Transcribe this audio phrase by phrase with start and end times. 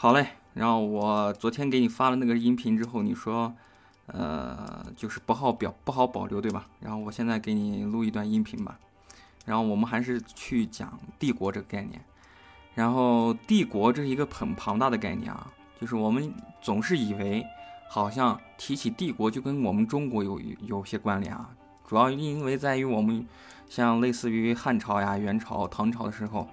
[0.00, 3.52] 好嘞，然后我昨天给你发了那个音频之后，你说，
[4.06, 6.68] 呃，就是不好表不好保留，对吧？
[6.78, 8.78] 然后我现在给你录一段音频吧。
[9.44, 12.00] 然后我们还是去讲帝国这个概念。
[12.76, 15.50] 然后帝国这是一个很庞大的概念啊，
[15.80, 17.44] 就是我们总是以为
[17.88, 21.50] 好像提起帝国就跟我们中国有有些关联啊，
[21.84, 23.26] 主要因为在于我们
[23.68, 26.46] 像类似于汉朝呀、元朝、唐朝的时候。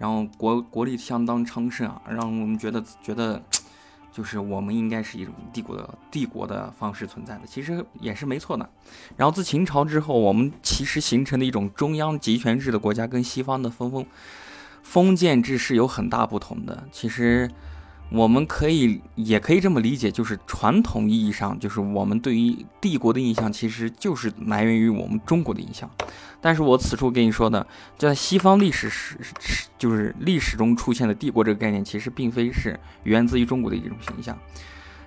[0.00, 3.40] 然后国国力相当昌盛啊，让我们觉得觉得，
[4.10, 8.66] 就是我们应该是一种帝国的帝国的方式存在的，其实也是没错的。
[9.16, 14.06] 然后自秦朝之后，我们其实形成的一种中央集权制的国家，跟西方的封封
[14.82, 16.84] 封建制是有很大不同的。
[16.90, 17.50] 其实。
[18.12, 25.88] 我们可以也可以这么理解，就是传统意义上，就是我们对于帝国的印象，其实就是来源于我们中国的印象。
[26.40, 27.64] 但是我此处跟你说的，
[27.96, 34.36] 在西方历史史史，就是历史中出现的帝国这个概念，其实并非是源自于中国的一种形象。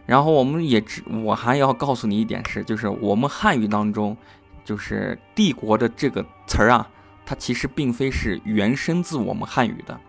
[0.06, 4.16] 然后我们也知，我还要告诉你一点是，就是我们汉语当中，
[4.64, 6.88] 就是帝国的这个词儿啊，
[7.26, 10.00] 它其实并非是原生自我们汉语的，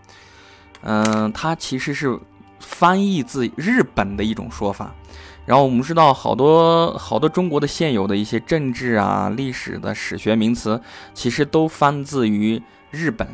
[0.83, 2.17] 嗯，它其实是。
[2.65, 4.95] 翻译自日本的一种说法，
[5.47, 10.81] 然后我们知道好多好多中国的现有的一些政治啊、历史的史学名词，
[11.13, 13.29] 其实都翻自于日本。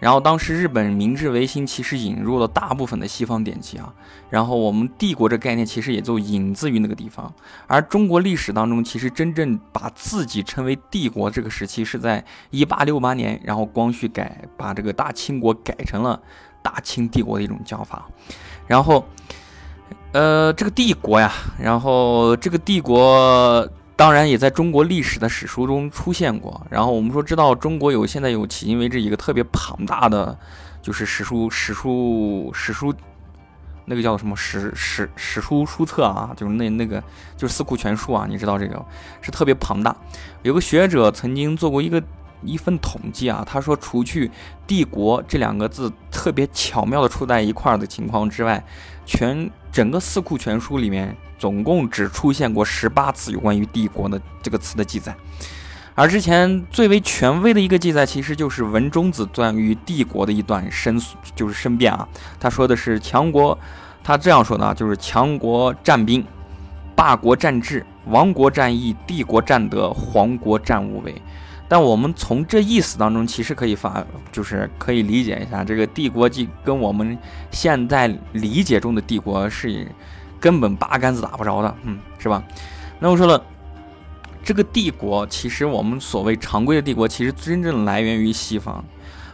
[0.00, 3.92] 然后当时日本明治维新其实引入了大部分的西方典籍啊，
[4.30, 7.34] 然后我们帝国这概念其实也就引自于那个地方。
[7.66, 16.22] 而中国历史当中，其实真正把自己称为帝国这个时期是在一八六八年，然后光绪改把这个大清国改成了
[16.62, 18.06] 大清帝国的一种叫法。
[18.66, 19.06] 然后，
[20.12, 26.60] 呃，这个帝国呀，然后这个帝国当然也在中国历史的史书中出现过。
[26.68, 30.38] 然后我们说知道中国有现在有迄今为止一个特别庞大的，
[30.82, 32.94] 就是史书史书史书，
[33.86, 37.02] 那个叫什么史史史书书册啊，就是那那个
[37.36, 38.84] 就是四库全书啊，你知道这个
[39.22, 39.96] 是特别庞大。
[40.42, 42.02] 有个学者曾经做过一个。
[42.42, 44.30] 一份统计啊，他说，除去
[44.66, 48.64] “帝国”这两个字特别巧妙的出在一块儿的情况之外，
[49.04, 55.14] 全整个四库全书里面总共只出现过十八次有关于“帝国”的这个词的记载。
[55.94, 62.06] 而之前最为权威的一个记载，其实就是文中子关于帝国的一段申诉，就是申辩啊。
[62.38, 63.58] 他说的是强国，
[64.04, 66.24] 他这样说的，就是强国战兵，
[66.94, 71.20] 霸国战智，亡国战义，帝国战德，皇国战无为。
[71.68, 74.02] 但我们从这意思当中，其实可以发，
[74.32, 77.16] 就是可以理解一下，这个帝国既跟我们
[77.50, 79.86] 现在理解中的帝国是
[80.40, 82.42] 根本八竿子打不着的，嗯，是吧？
[82.98, 83.44] 那我说了，
[84.42, 88.82] 这个帝国其实我们所谓常规的帝国，其实真正来源于西方。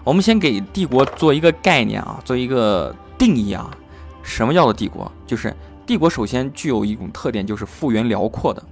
[0.02, 3.70] 我们先给帝国做一个概念啊，做一个定义啊，
[4.22, 5.10] 什么叫做帝国？
[5.24, 5.54] 就是
[5.86, 8.62] 帝国首先具有一种特点，就是幅员辽阔的。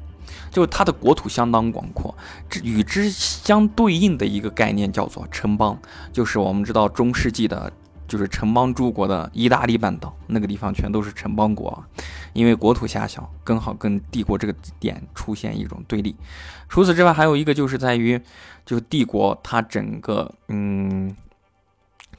[0.50, 2.14] 就是它的国土相当广阔，
[2.48, 5.78] 这与之相对应的一个概念叫做城邦，
[6.12, 7.72] 就是我们知道中世纪的，
[8.06, 11.84] 就是城邦诸国的意大利半岛那个地方全都是城邦国，
[12.32, 16.14] 因为国土狭小，刚好跟帝国这个点出现一种对立。
[16.68, 18.20] 除此之外，还有一个就是在于，
[18.64, 21.14] 就是帝国它整个，嗯，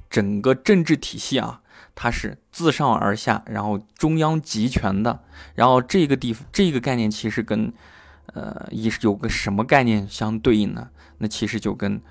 [0.09, 1.61] 整个政治体系啊，
[1.95, 5.21] 它是自上而下，然后中央集权的，
[5.55, 7.73] 然后这个地方这个概念其实跟
[8.33, 10.89] 呃，一有个什么概念相对应呢？
[11.19, 12.01] 那其实就跟，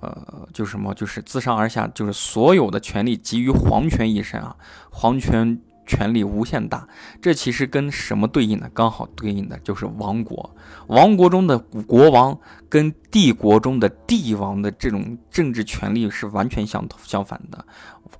[0.00, 4.56] 呃，就什么，就是自上而下，就是所有的权力集于皇权一身啊，
[4.90, 6.86] 皇权权力无限大。
[7.20, 8.70] 这其实跟什么对应呢？
[8.72, 10.54] 刚好对应的就是王国。
[10.86, 17.64] 王国中的国王跟帝国中的帝王的这种政治权力是完全相相反的。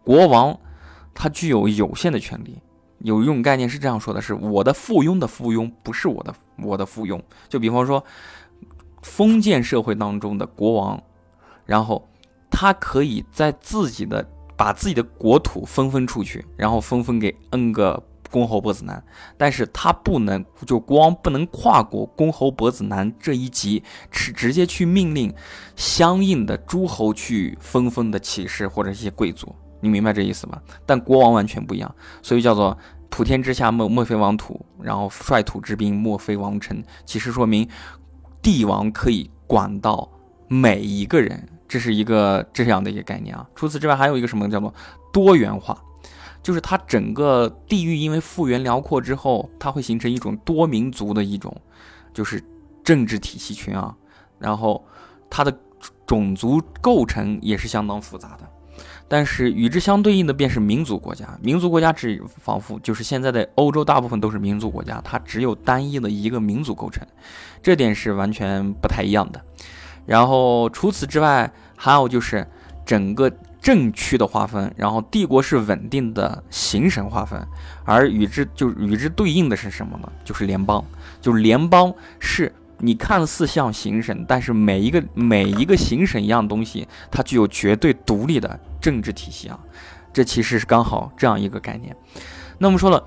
[0.02, 0.58] 国王
[1.14, 2.58] 他具有有限的权利。
[3.00, 7.20] 有一种概念是这样说的：是我的附庸的附庸，不是我的我的附庸。
[7.48, 8.04] 就比方说，
[9.02, 11.02] 封建社会当中的国王，
[11.64, 12.08] 然后
[12.50, 19.02] 他可以在自己的把自己的国土分分出去，然后分分给 n 个公侯伯子男，
[19.36, 25.32] 但是他不能就国王不能跨过公侯伯子男这一级，是直接去命令
[25.76, 29.54] 相应的诸侯去分封的骑士或者一些贵族。
[29.80, 30.60] 你明白这意思吧？
[30.84, 32.76] 但国王完全不一样，所以叫做
[33.10, 36.82] 普天之下莫莫非王土，然后率土之滨莫非王臣。
[37.04, 37.68] 其实说明
[38.40, 40.08] 帝王可以管到
[40.46, 43.48] 每一个人，这是一个这样的一个概念啊。
[43.54, 44.72] 除此之外，还有一个什么叫做
[45.12, 45.76] 多元化，
[46.42, 51.54] 就是它整个地域因为幅员辽阔之后，它会形成一种多民族的一种
[52.12, 52.42] 就是
[52.84, 53.96] 政治体系群啊，
[54.38, 54.84] 然后
[55.28, 55.58] 它的
[56.06, 58.48] 种族构成也是相当复杂的。
[59.08, 61.26] 但是与之相对应的便是民族国家。
[61.42, 67.06] 民族国家只仿佛就是现在的欧洲大部分都是民族国家，它只有单一的一个民族构成，
[67.62, 69.42] 这点是完全不太一样的。
[70.06, 72.46] 然后除此之外，还有就是
[72.84, 77.42] 整个政区的划分，然后帝国是稳定的行省划分，
[77.84, 80.12] 而与之就与之对应的是什么呢？
[80.24, 80.84] 就是联邦，
[81.20, 82.52] 就是联邦是。
[82.80, 89.58] 你看似像行省，但是每一个每一个行省一样东西，它具有绝对独立的政治体系啊，
[90.12, 91.96] 这其实是刚好这样一个概念。
[92.58, 93.02] 那我们说了，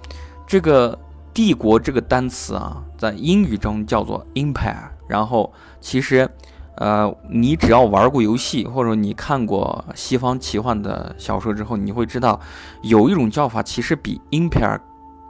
[0.48, 0.98] 这个
[1.34, 4.90] 帝国这个单词啊，在英语中叫做 empire。
[5.08, 6.30] 然后其实，
[6.76, 12.40] 呃，你只要玩过游戏，或者你看过西方奇幻的小说之后，你会知道，
[12.82, 14.80] 有一种叫法其实比 empire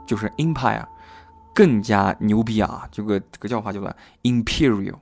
[0.06, 0.84] 就是 empire。
[1.54, 2.88] 更加牛逼啊！
[2.90, 4.94] 这个这个叫法叫做 imperial，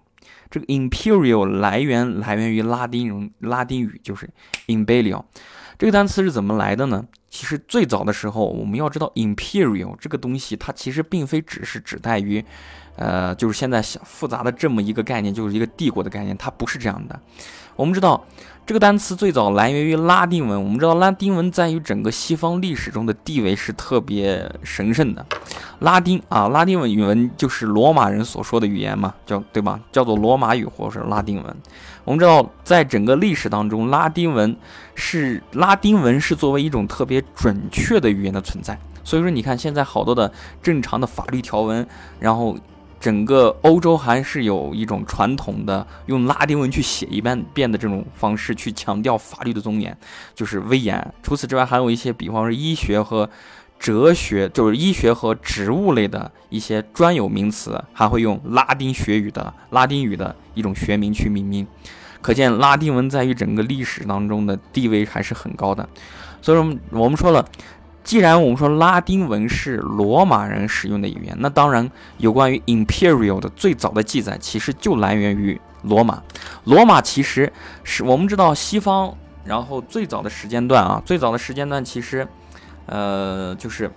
[0.51, 4.29] 这个 imperial 来源来源于拉丁语，拉丁语就是
[4.67, 5.25] imperial。
[5.79, 7.05] 这个单词是怎么来的呢？
[7.31, 12.45] 其实最早的时候，我们要知道 imperial 这个东西，它其实并非只是指代于，
[12.97, 17.19] 呃，就是现在复杂的这么一个概念，就是一个帝国的概念，它不是这样的。
[17.81, 18.23] 我们知道。
[18.67, 20.63] 这个单词最早来源于拉丁文。
[20.63, 25.27] 我们知道，拉丁文在于整个西方历史中的地位是特别神圣的。
[25.81, 29.81] 拉丁啊，拉丁文语文就是罗马人所说的语言嘛，叫对吧？
[29.91, 31.57] 叫做罗马语或者是拉丁文。
[32.05, 34.55] 我们知道，在整个历史当中，拉丁文
[34.95, 38.79] 是拉丁文是作为一种特别准确的语言的存在。
[39.03, 40.31] 所以说，你看现在好多的
[40.63, 41.85] 正常的法律条文，
[42.21, 42.57] 然后。
[43.01, 49.97] 整个欧洲还是有一种传统的用拉丁文去写一遍遍的这种方式，去强调法律的尊严，
[50.35, 51.15] 就是威严。
[51.23, 53.31] 除此之外，还有一些，比方说医学和
[53.79, 61.67] 哲学，就是医学和植物类的一些专有名词，还会用拉丁学语的拉丁语的一种学名去命名。
[62.21, 65.89] 可见，拉丁文在于整个历史当中的地位还是很高的。
[66.43, 67.43] 所以说，我们说了。
[68.03, 71.89] 既然我们说拉丁文是罗马人使用的语言，那当然
[72.19, 76.23] 有关于 imperial 的最早的记载，其实就来源于罗马。
[76.65, 77.53] 罗马其实
[77.85, 79.15] 是我们知道西方，
[79.45, 82.27] 然后最早的时间段啊，最早的时间段其实，
[82.87, 83.91] 呃，就是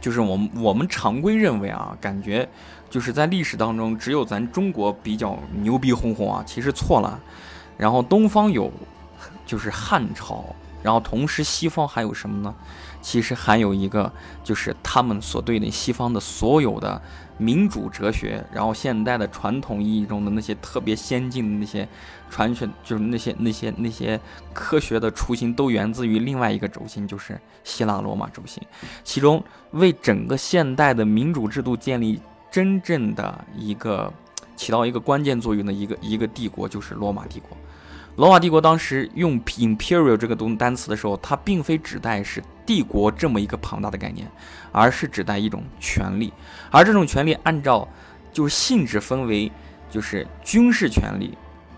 [0.00, 2.48] 就是我们我们常规认为啊，感觉
[2.90, 7.18] 就是在历史当中只有咱中国比较牛逼哄哄啊，其实错了。
[7.76, 8.70] 然后东方有
[9.46, 10.44] 就是汉朝，
[10.82, 12.54] 然后同时西方还有什么呢？
[13.08, 14.12] 其实还有一个，
[14.44, 17.00] 就是他们所对的西方的所有的
[17.38, 21.88] 民主哲学，然后现代的传统意义中的那些特别先进的那些
[22.28, 24.20] 传承，就是那些那些那些
[24.52, 28.62] 科学的雏形，都源自于另外一个轴心，就是希腊罗马轴心。
[29.02, 32.20] 其中为整个现代的民主制度建立
[32.50, 34.12] 真正的一个
[34.54, 37.56] 起到一个关键作用的一个一个帝国，就是罗马帝国。
[38.16, 44.30] 罗马帝国当时用 imperial 这个东单词的时候，它并非指代是帝国这么一个庞大的概念，
[44.70, 46.30] 而是指代一种权力。
[46.70, 47.88] 而这种权力按照
[48.30, 49.50] 就是性质分为
[49.90, 51.32] 就是军事权力，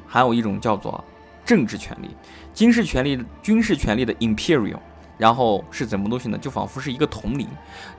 [0.08, 1.04] 还有一种叫做
[1.44, 2.10] 政治权力。
[2.52, 4.80] 军事权力军事权力的 imperial，
[5.16, 6.36] 然后是怎么东西呢？
[6.36, 7.46] 就仿佛是一个统领。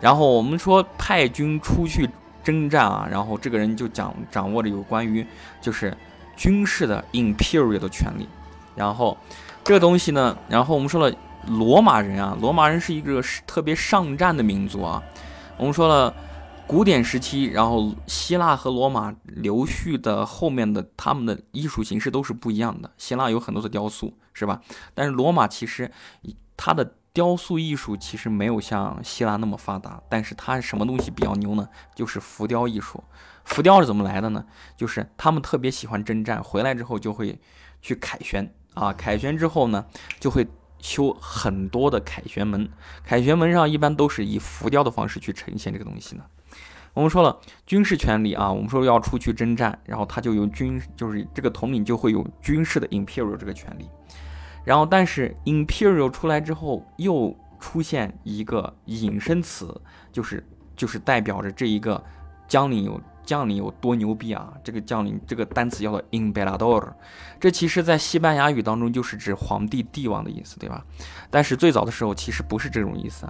[0.01, 2.09] 然后我们说派军出去
[2.43, 5.25] 征战啊，然后这个人就掌掌握着有关于
[5.61, 5.95] 就是。
[6.37, 8.27] 军事的 imperial 的权利，
[8.73, 9.15] 然后
[9.63, 11.15] 这个东西呢，然后我们说了，
[11.47, 15.03] 罗马人啊，罗马人是一个特别上战的民族啊。
[15.57, 16.13] 我们说了，
[16.67, 22.89] 古典时期，然后希腊和罗马流续的后面的他们的艺术形式都是不一样的。
[22.97, 24.61] 希腊有很多的雕塑，是吧？
[24.93, 25.91] 但是罗马其实
[26.55, 31.67] 它的雕塑艺术其实没有像希腊那么发达，但是它什么东西比较牛呢？
[31.93, 33.03] 就是浮雕艺术。
[33.43, 34.45] 浮雕是怎么来的呢？
[34.77, 37.37] 就是他们特别喜欢征战，回来之后就会
[37.81, 39.85] 去凯旋啊，凯旋之后呢，
[40.19, 40.47] 就会
[40.81, 42.67] 修很多的凯旋门。
[43.05, 46.23] 凯旋门上一般都是以浮雕的方式去呈现这个东西呢。
[46.93, 53.87] 我们说了军事权力啊，我们说要出去征战，然后他就有军，就是这个统领就会有军事的 imperial 这个权利。
[54.65, 59.79] 然后，但是 imperial 出来之后，又出现一个引申词，
[60.11, 60.45] 就是
[60.75, 62.03] 就是代表着这一个
[62.47, 62.99] 将领有。
[63.23, 64.51] 将领有多牛逼啊！
[64.63, 66.83] 这个将领这个单词叫做 emperador，
[67.39, 70.83] 这其实在西班牙语当中就是指皇帝、帝王的意思，对吧？
[71.29, 73.27] 但是最早的时候其实不是这种意思，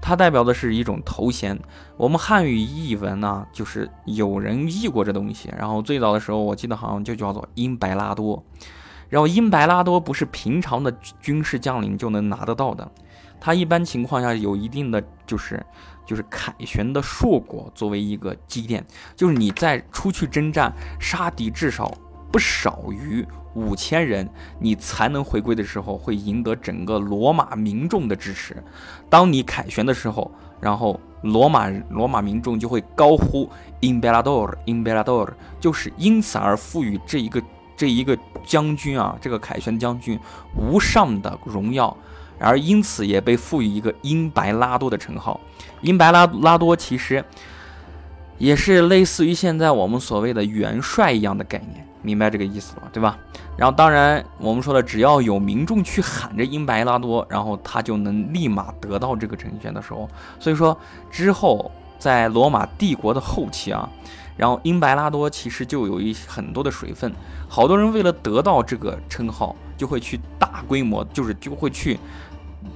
[0.00, 1.58] 它代表的是一种头衔。
[1.96, 8.44] 我们汉语译文呢，就是有人译过这东西，然后最早的时候我记得好像就叫做英白拉多，
[9.08, 12.90] 然后英白拉多不是平常的军事将领就能拿得到的，
[13.40, 15.64] 他一般情况下有一定的就是。
[16.08, 18.82] 就是凯旋的硕果作为一个积淀，
[19.14, 21.92] 就是你在出去征战杀敌至少
[22.32, 23.22] 不少于
[23.52, 24.26] 五千人，
[24.58, 28.56] 你才能回归的时候，会赢得整个罗马民众的支持。
[29.10, 30.30] 当你凯旋的时候，
[30.62, 33.46] 然后罗马罗马民众就会高呼
[33.82, 35.28] “Imperador”，“Imperador”，
[35.60, 37.42] 就是因此而赋予这一个
[37.76, 40.18] 这一个将军啊，这个凯旋将军
[40.56, 41.94] 无上的荣耀，
[42.38, 45.40] 而因此也被赋予一个英白拉多的称号。
[45.82, 47.24] 英白拉拉多其实。
[48.38, 53.18] 也是类似于现在我们所谓的元帅一样的概念，明白这个意思了，对吧？
[53.56, 60.08] 然后当然我们说的，只要有民众去喊着英白拉多，然后他就能立马得到这个成全的时候。
[60.38, 60.78] 所以说
[61.10, 61.68] 之后
[61.98, 63.90] 在罗马帝国的后期啊，
[64.36, 67.12] 然后英白拉多其实就有一很多的水分，
[67.48, 71.98] 好多人为了得到这个称号，就会去大规模，就是就会去。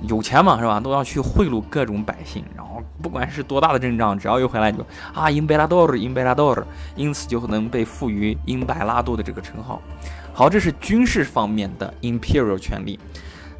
[0.09, 0.81] 有钱嘛，是吧？
[0.81, 6.67] 都要去贿赂各种百姓，然后不管是多大的阵仗，只要一回来就啊，英贝拉多尔，英贝拉多尔，
[6.97, 9.81] 因此就能被赋予英白拉多的这个称号。
[10.33, 12.99] 好，这是军事方面的 imperial 权力，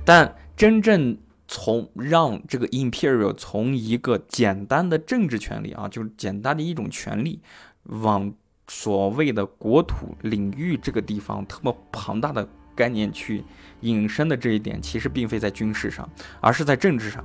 [0.05, 7.41] 但真正从让这个 imperial 从一个简单的政治权利啊，就是简单的一种权利，
[7.85, 8.33] 往
[8.69, 12.49] 所谓的国土领域这个地方特么庞大的。
[12.75, 13.45] 概念去
[13.81, 16.09] 引申的这一点，其实并非在军事上，
[16.41, 17.25] 而是在政治上。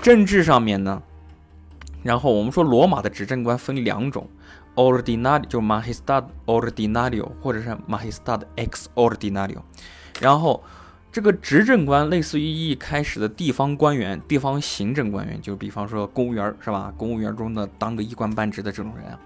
[0.00, 1.02] 政治上面呢，
[2.02, 4.28] 然后我们说罗马的执政官分两种
[4.74, 9.58] ，ordinario 就 magistat ordinario，或者是 magistat ex ordinario。
[10.20, 10.62] 然后
[11.12, 16.92] 这个执政官类似于一开始的地方官员、地方行政官员，就比方说公务员是吧？
[16.96, 19.18] 公务员中的当个一官半职的这种人啊，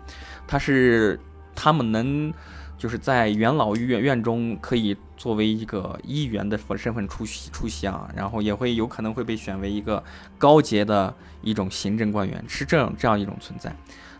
[0.46, 1.20] 他是
[1.54, 2.32] 他们能。
[2.76, 10.02] 就是在元老院院中可以作为一个议员的身份出席出席啊，然后也会有可能会被选为一个
[10.36, 13.74] 高阶的一种行政官员，是这样这样一种存在。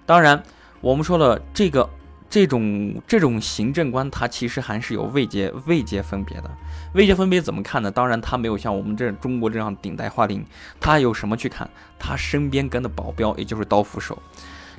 [0.07, 0.43] 当然，
[0.81, 1.89] 我们说了这个
[2.31, 6.51] 这种这种行政官，他其实还是有位阶位阶分别的。
[6.95, 7.91] 位阶分别怎么看呢？
[7.91, 10.45] 当然，他没有像我们这中国这样顶戴花翎，
[10.81, 11.69] 他有什么去看？
[11.99, 14.17] 他身边跟的保镖，也就是刀斧手。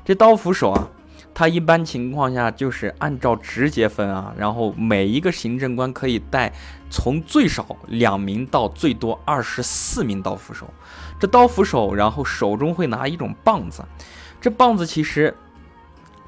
[0.04, 0.88] 这刀斧手啊。
[1.38, 6.50] 他一般情况下就是按照职阶分啊，然后每一个行政官可以带
[6.88, 10.66] 从最少两名到最多二十四名刀斧手。
[11.20, 13.84] 这刀斧手，然后手中会拿一种棒子，
[14.40, 15.36] 这棒子其实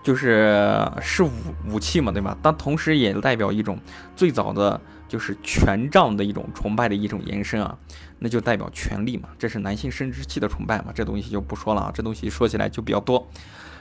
[0.03, 1.31] 就是是武
[1.71, 2.37] 武器嘛，对吧？
[2.43, 3.79] 但同时也代表一种
[4.15, 7.75] 最早的就是权杖的一种崇拜的一种延伸啊，
[8.19, 13.27] 那就代表权力嘛，这是男性生殖器的崇拜嘛，这东西就不说了啊，这东西说起来就比较多。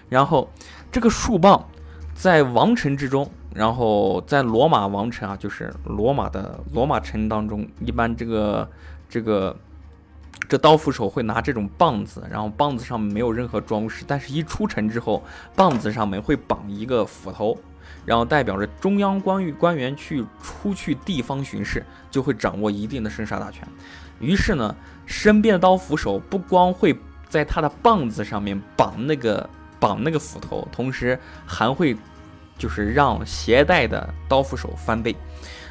[0.09, 0.49] 然后，
[0.89, 1.67] 这个树棒
[2.13, 8.69] 在王城之中，然后在罗马王城啊，就是罗马的罗马城当中，一般这个
[9.09, 9.53] 这个
[10.47, 15.21] 这刀斧手会拿这种棒子，然后棒子上没有任何装饰，但是一出城之后，
[15.55, 17.57] 棒子上面会绑一个斧头，
[18.05, 23.67] 然后代表着中央官员官员去出去地方巡视，就会掌握一定的生杀大权。
[24.21, 24.73] 于是呢，
[25.05, 26.97] 身边的刀斧手不光会
[27.27, 29.49] 在他的棒子上面绑那个。
[29.79, 31.95] 绑那个斧头，同时还会
[32.57, 35.15] 就是让携带的刀斧手翻倍。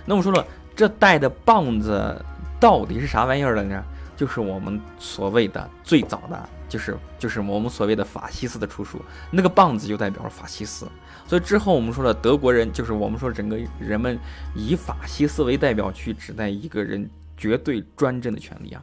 [0.05, 0.45] 那么说了，
[0.75, 2.25] 这带的棒子
[2.61, 3.85] 到底是啥玩意儿了呢？
[4.17, 8.99] 就是我们所谓的最早的，就是就是我们所谓的法西斯的出处。
[9.31, 10.89] 那个棒子就代表了法西斯。
[11.27, 14.19] 所以之后我们说了，德国人就是我们说整个人们
[14.55, 18.83] 以法西斯为代表去指代一个人绝对专政的权利啊。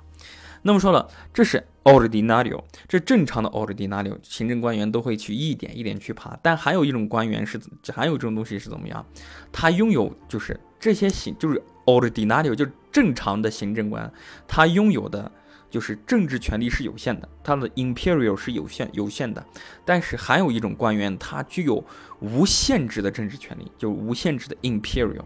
[0.61, 6.37] 那么说了，这是 ordinario，这正常的 ordinario，行政官员都会去一点一点去爬。
[6.41, 7.59] 但还有一种官员是，
[7.93, 9.05] 还有这种东西是怎么样？
[9.51, 14.09] 他拥有就是这些行，就是 ordinario，就是正常的行政官，
[14.47, 15.29] 他拥有的
[15.69, 19.45] 就是政治权力是有限的，他的 imperial 是有限有限的。
[19.83, 21.83] 但是还有一种官员，他具有
[22.21, 25.25] 无限制的政治权利，就是无限制的 imperial。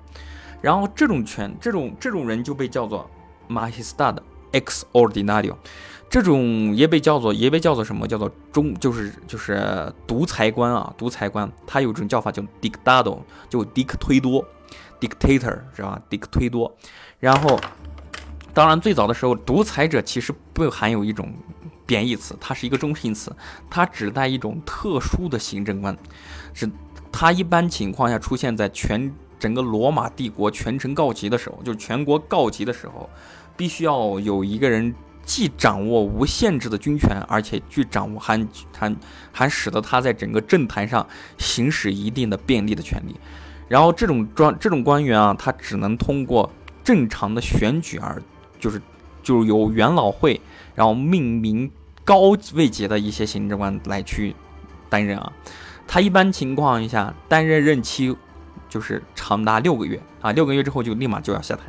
[0.59, 3.07] 然后这种权，这种这种人就被叫做
[3.47, 4.17] magistad。
[4.53, 5.53] ex ordinario，
[6.09, 8.07] 这种也被叫做也被叫做什么？
[8.07, 14.43] 叫做中就是就是独裁官啊，独裁官，他有种叫法叫 dictado，就迪克推多
[15.01, 16.01] ，dictator 是吧？
[16.09, 16.73] 迪克推多。
[17.19, 17.59] 然后，
[18.53, 21.33] 当然最早的时候，独裁者其实不含有一种
[21.85, 23.35] 贬义词，它是一个中性词，
[23.69, 25.97] 它指代一种特殊的行政官，
[26.53, 26.69] 是
[27.11, 33.09] 它一般情况下出现在全整个罗马帝国全城告急的时候，就全国告急的时候。
[33.57, 34.93] 必须要有一个人
[35.27, 38.95] 既掌握无限制的军权，而且具掌握还还
[39.33, 41.05] 还使得他在整个政坛上
[41.37, 43.13] 行使一定的便利的权利。
[43.67, 46.49] 然后这种专这种官员啊，他只能通过
[46.81, 48.23] 正常的选举而
[48.57, 48.81] 就是
[49.21, 50.39] 就是由元老会
[50.73, 51.69] 然后命名
[52.05, 54.33] 高位阶的一些行政官来去
[54.89, 55.33] 担任啊。
[55.85, 58.15] 他一般情况下担任任期
[58.69, 61.63] 就是长达六个月啊，六个月之后就立马就要下台。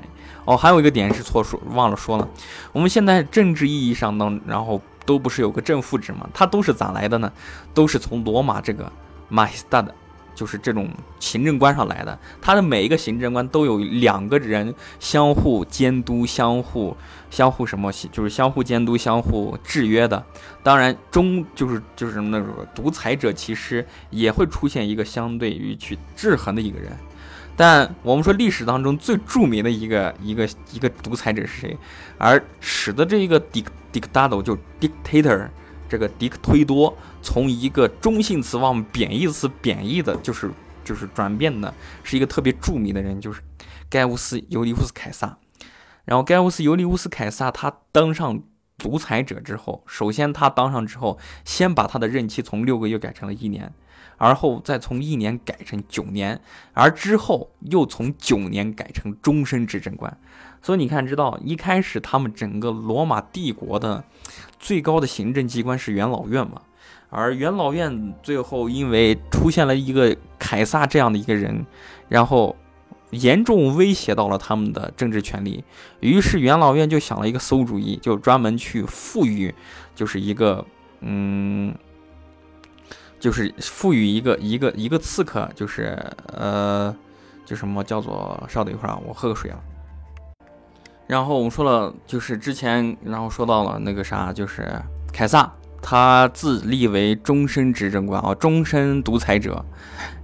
[0.49, 2.27] 哦，还有一个点是错说忘了说了，
[2.73, 6.27] 我们现在政治意义上当，然后都不是有个正副职嘛？
[6.33, 7.31] 它都是咋来的呢？
[7.75, 8.91] 都是从罗马这个
[9.29, 9.95] 马斯达的。
[10.35, 10.89] 就是这种
[11.19, 16.97] 行政官上来的，他的每一个行政官都有两个人相互监督、相互
[17.29, 20.25] 相互什么，就是相互监督、相互制约的。
[20.63, 26.97] 当然，中就是就是那种独裁者，其实也会出现一个相对于去制衡的一个人。
[27.59, 31.77] 但我们说历史当中最著名的一个一个一个独裁者是谁？
[32.17, 35.49] 而使得这一个 dic dictado 就 dictator。
[35.91, 40.51] 这个迪克推多从一个中性词往贬义词贬义的，就是
[40.85, 41.73] 就是转变的，
[42.05, 43.41] 是一个特别著名的人，就是
[43.89, 45.39] 盖乌斯·尤利乌斯·凯撒。
[46.05, 48.39] 然后盖乌斯·尤利乌斯·凯撒他登上
[48.79, 53.71] 独裁者之后，首先他当上之后，先把他的任期从六个月改成了一年，
[54.17, 56.41] 而后再从一年改成九年，
[56.73, 60.17] 而之后又从九年改成终身执政官。
[60.63, 64.03] 所以你看，知道一开始他们整个罗马帝国的
[64.59, 66.63] 最高的行政机关是元老院嘛，
[67.11, 71.67] 而元老院最后因为出现了一个凯撒这样的一个人，
[72.09, 72.57] 然后
[73.11, 75.65] 严重威胁到了他们的政治权利，
[76.01, 79.55] 于是元老院就想了一个馊主意，就专门去赋予，
[79.95, 80.65] 就是一个
[81.01, 81.75] 嗯，
[83.19, 86.95] 就是赋予一个一个一个刺客，就是呃，
[87.47, 88.45] 就什么叫做？
[88.49, 89.59] 稍等一会儿啊，我喝个水啊。
[91.07, 94.71] 然后我们说了，就是之前，然后说到了那个啥，就是
[95.11, 95.51] 凯撒，
[95.81, 99.65] 他自立为终身执政官啊，终身独裁者，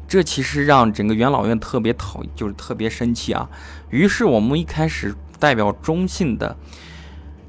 [0.06, 3.48] 这其实让整个元老院特别讨，就是特别生气啊。
[3.90, 6.56] 于是我们一开始代表中性的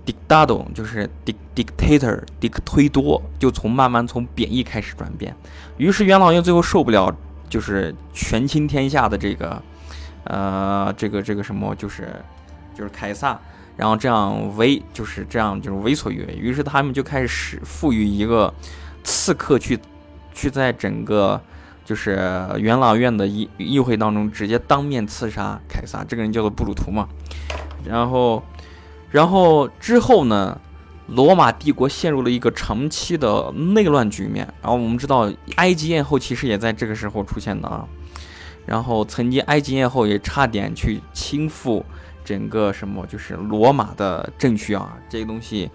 [0.06, 1.10] dictado，就是
[1.56, 5.36] dictator，迪克推多，就从慢慢从贬义开始转变。
[5.78, 7.16] 于是元老院最后受不了，
[7.50, 9.62] 就是权倾天下的这个，
[10.24, 12.10] 呃，这个这个什么，就是。
[12.78, 13.40] 就是凯撒，
[13.78, 18.54] 然后这样为就是这样就是为所欲为，于是他们就开始使赋予一个
[19.02, 19.80] 刺客去
[20.34, 21.42] 去在整个
[21.86, 22.20] 就是
[22.58, 27.08] 元老院的议议会当中直接当面刺杀凯撒，这个人叫做布鲁图嘛。
[27.86, 28.44] 然后，
[29.12, 30.60] 然后之后呢，
[31.08, 34.46] 罗马帝国陷入了一个长期的内乱局面。
[34.62, 37.88] 然后我们知道，埃及艳后其实也在这个时候出现的啊。
[38.66, 41.84] 然后曾经埃及艳后也差点去倾覆。
[42.24, 45.70] 整个什么就是罗马的政区啊，这个东西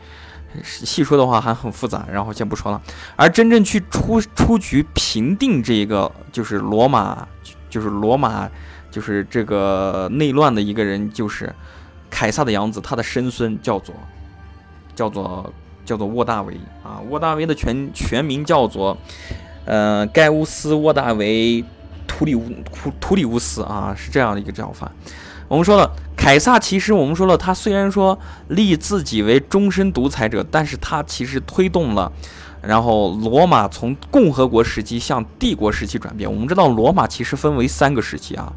[0.64, 2.80] 细说的话还很复杂，然后先不说了。
[3.16, 7.26] 而真正去出出局平定这个就是罗马，
[7.68, 8.48] 就是罗马，
[8.90, 11.54] 就是这个内乱的一个人，就是
[12.10, 13.94] 凯撒的养子，他的生孙叫做
[14.94, 15.52] 叫做
[15.84, 17.00] 叫做沃大维啊。
[17.08, 18.96] 沃大维的全全名叫做
[19.64, 21.64] 呃盖乌斯沃大维
[22.06, 24.90] 图里乌图图里乌斯啊，是这样的一个叫法。
[25.46, 28.16] 我们说了，凯撒其实我们说了，他虽然说
[28.48, 32.12] 立自己为终身独裁者，但是他其实推动了，
[32.60, 36.30] 然后罗马从共和国时期向帝国时期转变。
[36.30, 38.52] 我们知道罗马其实分为三个时期啊，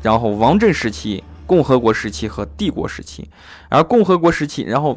[0.00, 3.28] 然后王政时期、共和国时期和帝国时期。
[3.68, 4.96] 而共和国时期，然后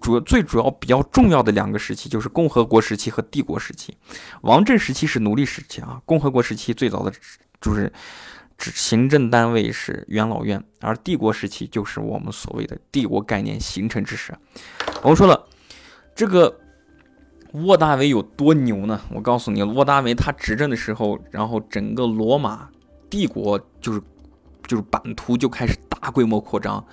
[0.00, 3.96] 主最主要比较重要的两个时期就是共和国时期和帝国时期。
[4.40, 7.12] 王政时期是奴隶时期啊，共和国时期最早的
[7.60, 7.92] 就是。
[8.58, 14.34] 行政单位是元老院，而帝国时期就是我们所谓的帝国概念形成之时。
[15.02, 15.46] 我们说了，
[16.14, 16.58] 这个
[17.52, 19.00] 沃大维有多牛呢？
[19.12, 22.68] 我告诉你，沃大维他执政的时候，然后整个罗马
[23.08, 24.00] 帝国就是
[24.66, 26.84] 就是版图就开始大规模扩张，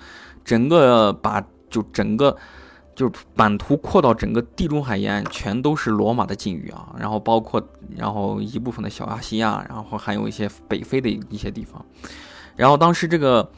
[0.44, 2.36] 整个把就整个。
[2.94, 7.60] 就是版图扩到整个地中海沿岸，全都是罗马的境域啊，然后包括
[7.96, 11.84] 然后一部分的小亚细亚，然后还有一些北非的一些地方。
[12.54, 13.50] 然后当时这个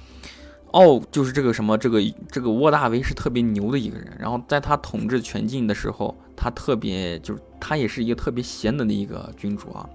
[0.70, 4.16] 奥就是这个什么这个这个沃大维是特别牛的一个人。
[4.18, 9.86] 然后在他统治全境的时候，他特别就是他也是一个特别贤能的一个君主啊。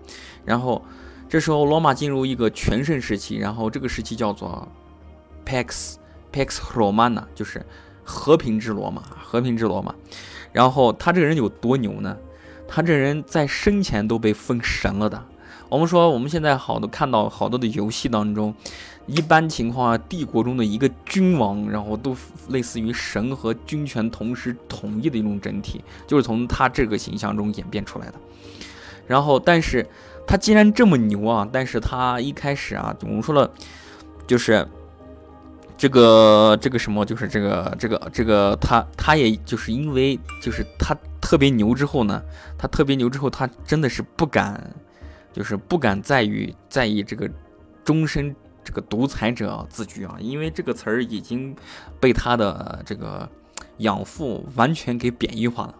[0.46, 0.80] 然后
[1.28, 4.68] 这时候罗马进入一个全盛时期，然后这个时期叫做
[5.46, 5.96] Pax
[6.32, 7.66] Pax Romana，就是。
[8.04, 9.94] 和平之罗马，和平之罗马。
[10.52, 12.18] 然后他这个人有多牛呢？
[12.68, 15.24] 他这人在生前都被封神了的。
[15.70, 18.54] 我们说，我们现在好多看到好多的游戏当中，
[19.06, 22.16] 一般情况下，帝国中的一个君王，然后都
[22.50, 28.14] 类似于神和君权同时统一的一种整体，就是从他这个形象中演变出来的。
[29.08, 29.86] 然后，但是
[30.28, 33.50] 他既然这么牛啊，但是他一开始啊，我们说了，
[34.28, 34.68] 就是。
[35.82, 42.22] 这个这个什么，就是这个这个这个他他也就是因为就是他特别牛之后呢，
[42.56, 44.76] 他特别牛之后，他真的是不敢，
[45.34, 47.28] 就是不敢在于在意这个
[47.84, 51.56] 终身这个独裁者自居啊，因为这个词儿已经
[52.00, 53.28] 被他的这个
[53.78, 55.74] 养父完全给贬义化了。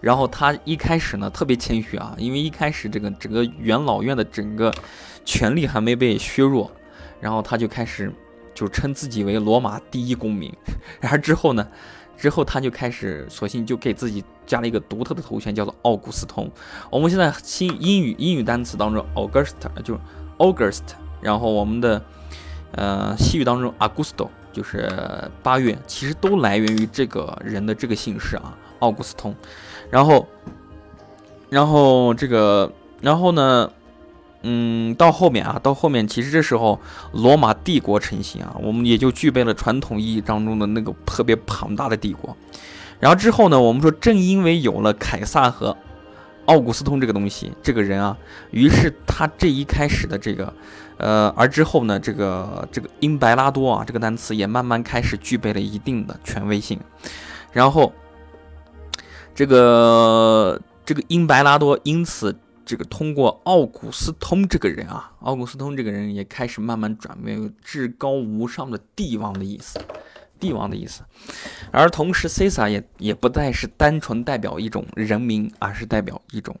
[0.00, 4.72] 然后他一开始呢特别谦虚啊，因为一开始这个整个元老院的整个
[5.24, 6.70] 权力还没被削弱，
[7.20, 8.12] 然后他就开始
[8.60, 10.52] 就称自己为罗马第一公民。
[11.00, 11.66] 然而之后呢，
[12.14, 16.50] 之后他就开始索性就给自己加了一个独特的头衔，叫做奥古斯通。
[16.90, 19.98] 我们现在新英语英语单词当中，August 就
[20.36, 20.82] August，
[21.22, 22.04] 然后我们的
[22.72, 24.92] 呃西语当中 Augusto 就是
[25.42, 29.34] 八月，其实都来源于这个人的这个姓氏啊，奥古斯通。
[29.88, 30.28] 然后，
[31.48, 32.70] 然后这个，
[33.00, 33.72] 然后呢，
[34.42, 36.80] 嗯，到后面啊，到后面，其实这时候
[37.12, 42.36] 罗马帝国成型啊，我们也就具备了传统意义当中的那个特别庞大的帝国。
[42.98, 45.76] 然后之后呢，我们说正因为有了凯撒和
[46.46, 48.16] 奥古斯通这个东西，这个人啊，
[48.50, 50.52] 于是他这一开始的这个，
[50.96, 56.78] 呃，而之后呢，这个这个英白拉多啊，这个单词也慢慢开始具备了一定的权威性，
[57.52, 57.92] 然后。
[59.32, 69.80] 这个这个英白拉多，因此这个通过奥古斯通这个人啊，奥古斯通这个人也开始慢慢转变为至高无上的帝王的意思，
[70.38, 71.02] 帝王的意思。
[71.72, 76.56] 而同时，Csa 也也不再是单纯代表一种人民，而是代表一种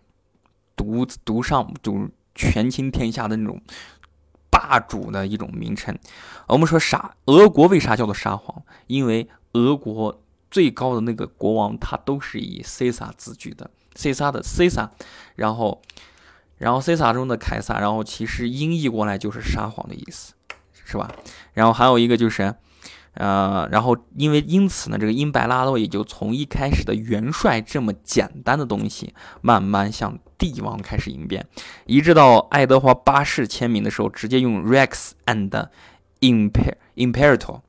[0.74, 3.60] 独独上，就是权倾天下的那种
[4.50, 5.96] 霸主的一种名称。
[6.48, 8.62] 我们说沙俄国为啥叫做沙皇？
[8.86, 10.20] 因为俄国。
[10.50, 14.88] 最高的那个国王，他都是以 Csa 自居的，Csa 的 Csa
[15.40, 15.80] 然后，
[16.58, 20.34] 然后 Caesar 中的凯撒，然后其实音译过来就是沙皇的意思，
[20.84, 21.10] 是吧？
[21.54, 22.54] 然后还有一个就是，
[23.14, 31.46] 呃，然后因为因此呢，这个英白拉多也就从一开始的元帅这么简单的东西，慢慢向帝王开始演变，
[31.86, 35.68] 一直到爱德华八世签名的时候，直接用 Rex and
[36.20, 37.62] Imper Imperator，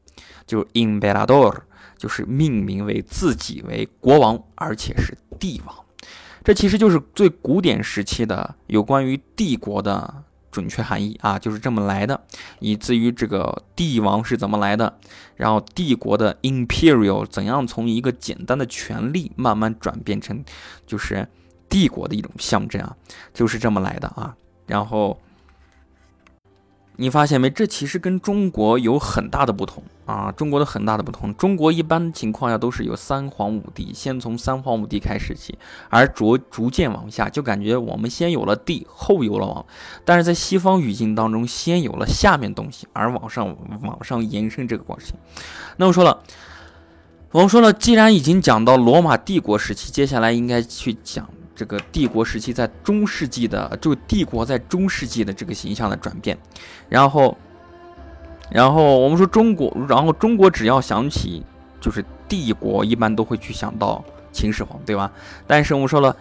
[0.46, 1.62] 就是 Imperador。
[1.98, 5.81] 就是命名为自己为国王，而且是帝王，
[6.44, 12.20] 这其实就是最古典时期的有关于帝国的准确含义啊，就是这么来的。
[12.60, 14.98] 以至于这个帝王是怎么来的，
[15.36, 20.44] 然后帝国的 imperial 怎样从一个简单的权力慢慢转变成
[20.86, 21.28] 就是
[21.70, 22.96] 帝国的一种象征啊，
[23.34, 24.36] 就是这么来的啊。
[24.66, 25.20] 然后。
[27.02, 27.50] 你发现没？
[27.50, 30.32] 这其实跟中国有很大的不同啊！
[30.32, 35.58] 中国的很大的不同，中国一般情况下都是有三皇五帝，先从三皇五帝开始起，
[35.90, 39.66] 而逐逐渐往下，就感觉我们先有了帝，后有了王。
[40.06, 45.16] 但是在西方语境当中，先有了下面东西，而往上往上延伸这个关系。
[45.78, 46.22] 那我说了，
[47.32, 51.28] 我们说了，既然已经讲到罗马帝国时期，接下来应该去讲。
[51.54, 56.36] 这个帝国时期在中世纪的，就帝国在中世纪的这个形象的转变，
[56.90, 57.38] 然后，
[58.50, 61.44] 然后我们说中国，然后中国只要想起
[61.80, 65.12] 就是帝国，一般都会去想到秦始皇，对吧？
[65.46, 66.16] 但是我们说了，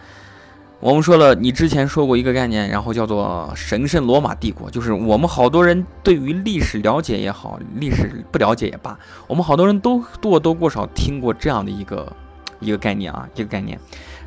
[0.79, 12.13] 我们说了，你之前说过一个概念，然后叫做神圣罗马帝国，就是我们好多人对于历史了解也好，历史不了解也罢，我们好多人都多多或少听过这样的一个
[12.59, 13.79] 一个概念啊，一个概念，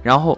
[0.02, 0.36] 然后。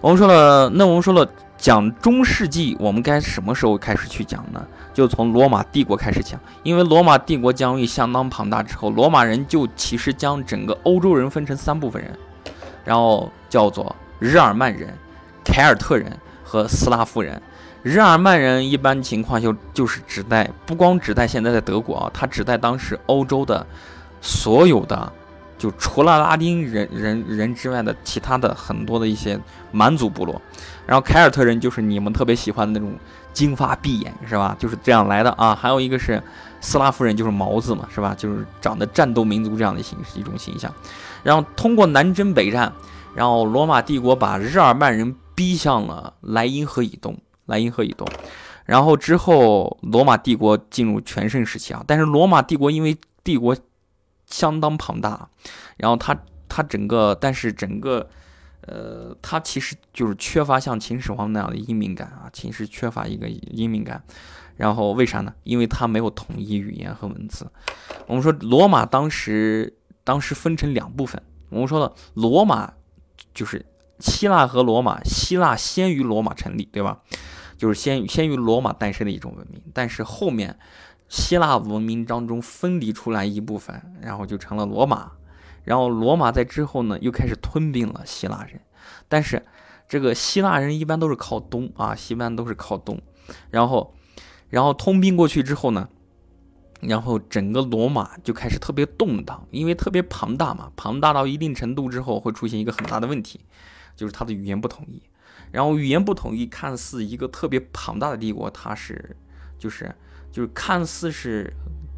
[0.00, 4.64] 我们说了，那我们说了，讲中世纪，我们该什么时候开始去讲呢？
[4.94, 12.16] 就从罗马帝国开始讲，因为罗马帝国疆域相当庞大之后，罗马人就其实将整个欧洲人分成三部分人，
[12.84, 14.96] 然后叫做日耳曼人、
[15.44, 17.42] 凯尔特人和斯拉夫人。
[17.82, 23.66] 日耳曼人一般情况就就是指代不光指代现在的德国啊，他指代当时欧洲的
[24.20, 25.12] 所有的。
[25.58, 29.38] 就除了拉丁人人人之外的其他的很多的一些
[29.72, 30.40] 蛮族部落，
[30.86, 32.96] 然后凯尔特人就是你们特别喜欢的那种
[33.32, 34.56] 金发碧眼，是吧？
[34.58, 35.54] 就是这样来的啊。
[35.54, 36.22] 还有一个是
[36.60, 38.14] 斯拉夫人，就是毛子嘛，是吧？
[38.16, 40.72] 就是长得战斗民族这样的形式一种形象。
[41.24, 42.72] 然后通过南征北战，
[43.14, 48.06] 然后罗马帝国把日耳曼人逼向了莱茵河以东，莱茵河以东。
[48.64, 53.56] 然后之后罗马帝国进入全盛时期啊，但是罗马帝国因为帝国。
[54.30, 55.28] 相当庞大，
[55.78, 56.16] 然后它
[56.48, 58.08] 它整个，但是整个，
[58.62, 64.02] 呃，它其实就是缺乏像秦始皇那样的英明感啊，其实缺乏一个英明感。
[64.56, 65.32] 然后为啥呢？
[65.44, 67.50] 因为它没有统一语言和文字。
[68.06, 69.72] 我们说罗马当时
[70.04, 72.72] 当时分成两部分，我们说了罗马
[73.32, 73.64] 就是
[74.00, 77.00] 希腊和罗马，希腊先于罗马成立，对吧？
[77.56, 80.58] 就是先先于罗马诞生的一种文明，但是后面。
[81.08, 85.12] 希腊文明当中分离出来一部分，然后就成了罗马，
[85.64, 88.60] 然后罗马在之后呢又开始吞并了希腊人，
[89.08, 89.44] 但是
[89.88, 93.00] 这个希腊人一般都是靠东啊，一般都是靠东，
[93.50, 93.94] 然后，
[94.50, 95.88] 然后通兵过去之后呢，
[96.82, 103.40] 然后整个罗马就开始特别动荡，因为特别庞大嘛，庞大到一定程度之后会出现一个很大的问题，
[103.96, 105.02] 就是它的语言不统一。
[105.50, 109.16] 然后语言不统一，看似一个特别庞大的帝国，它是
[109.58, 109.94] 就是
[110.30, 111.52] 就是看似是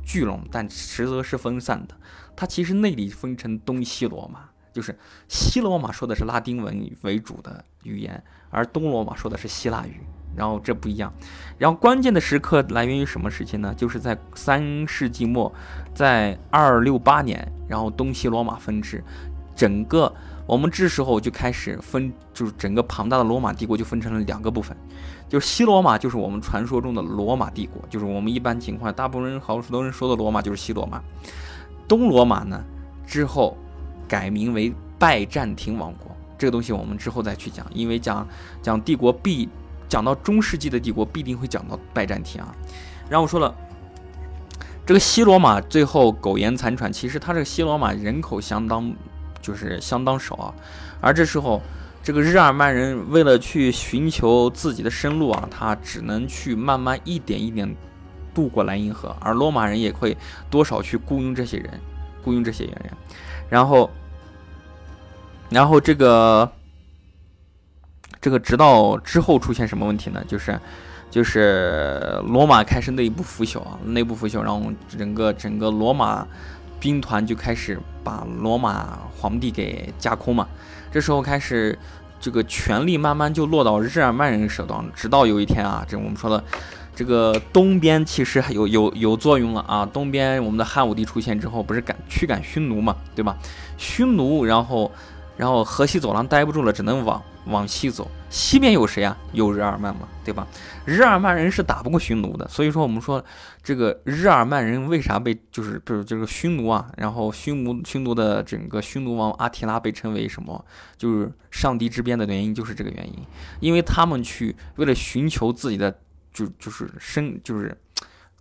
[0.05, 1.95] 聚拢，但实则是分散的。
[2.37, 10.01] 它其实内里分成东西罗马，就是西罗马说的是拉丁文为主的语言，而东罗马说的是希腊语。
[10.37, 11.13] 然后这不一样。
[11.59, 13.75] 然后关键的时刻来源于什么时期呢？
[13.77, 15.53] 就是在三世纪末，
[15.93, 19.03] 在二六八年，然后东西罗马分治，
[19.57, 20.15] 整个。
[20.47, 24.77] 我们这时候就开始分，就是整个庞大的罗马帝国就分成了两个部分，
[25.31, 31.01] 就是西罗马，就是我们传说中的罗马帝国，就是我们一般情况，大部分人好多人说的罗马就是西罗马。
[31.87, 32.63] 东罗马呢，
[33.07, 33.57] 之后
[34.09, 38.27] 改名为拜占庭王国，这个东西我们之后再去讲，因为讲
[38.61, 39.49] 讲帝国必
[39.89, 42.53] 讲到中世纪的帝国必定会讲到拜占庭啊。
[43.09, 43.55] 然后我说了，
[44.85, 48.93] 这个西罗马最后苟延残喘，其实它这个西罗马人口相当。
[49.43, 50.55] 就是相当少啊，
[51.01, 51.63] 而这时候，
[52.03, 57.77] 这个日耳曼人为了去寻求自己的生路啊，他只能去慢慢一点一点
[58.35, 60.17] 渡过莱茵河，而罗马人也会
[60.49, 61.81] 多少去雇佣这些人，
[62.25, 62.93] 雇佣这些人，
[63.49, 63.91] 然后，
[65.51, 66.51] 然后这个，
[68.21, 70.25] 这个直到之后出现什么问题呢？
[70.27, 70.59] 就是，
[71.11, 76.27] 就是罗马开始内部腐朽啊，内部腐朽，然后整个整个罗马。
[76.81, 80.49] 兵团就开始把罗马皇帝给架空嘛，
[80.91, 81.79] 这时候开始，
[82.21, 86.43] 这个权力慢慢就落到日耳曼人手中，直到有一天啊，这我们说的，
[86.95, 93.37] 这个东边其实还有有有作用了啊，东边我们的汉武帝出现之后，不是赶驱赶匈奴嘛，对吧？
[93.79, 94.91] 匈奴，然后。
[95.37, 98.07] 然后河西走廊待不住了，只能往往西走。
[98.31, 99.15] 西边有谁啊？
[99.33, 100.47] 有日耳曼嘛，对吧？
[100.87, 103.23] 日耳曼人是打不过匈奴的，所以说我们说
[103.63, 106.91] 这个日耳曼人为啥被就是就是就是匈奴啊？
[106.97, 110.65] 然后匈奴匈奴的整个匈奴王阿提拉被称为什么？
[110.97, 113.19] 就是上帝之鞭的原因就是这个原因，
[113.59, 115.99] 因为他们去为了寻求自己的
[116.33, 117.77] 就就是生就是。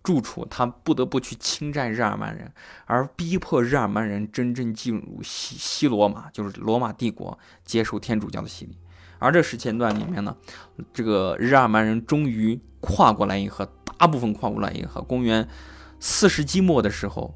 [0.02, 2.50] 住处，他不得不去侵占日耳曼人，
[2.86, 8.78] 而逼迫日耳曼人真正进入西西罗马，就是罗马帝国，接受天主教的洗礼。
[9.20, 10.36] 而这时间段里面呢，
[10.92, 15.02] 这个日耳曼人终于跨过莱茵河，大部分跨过莱茵河。
[15.02, 15.48] 公元
[16.00, 17.36] 四世纪末的时候，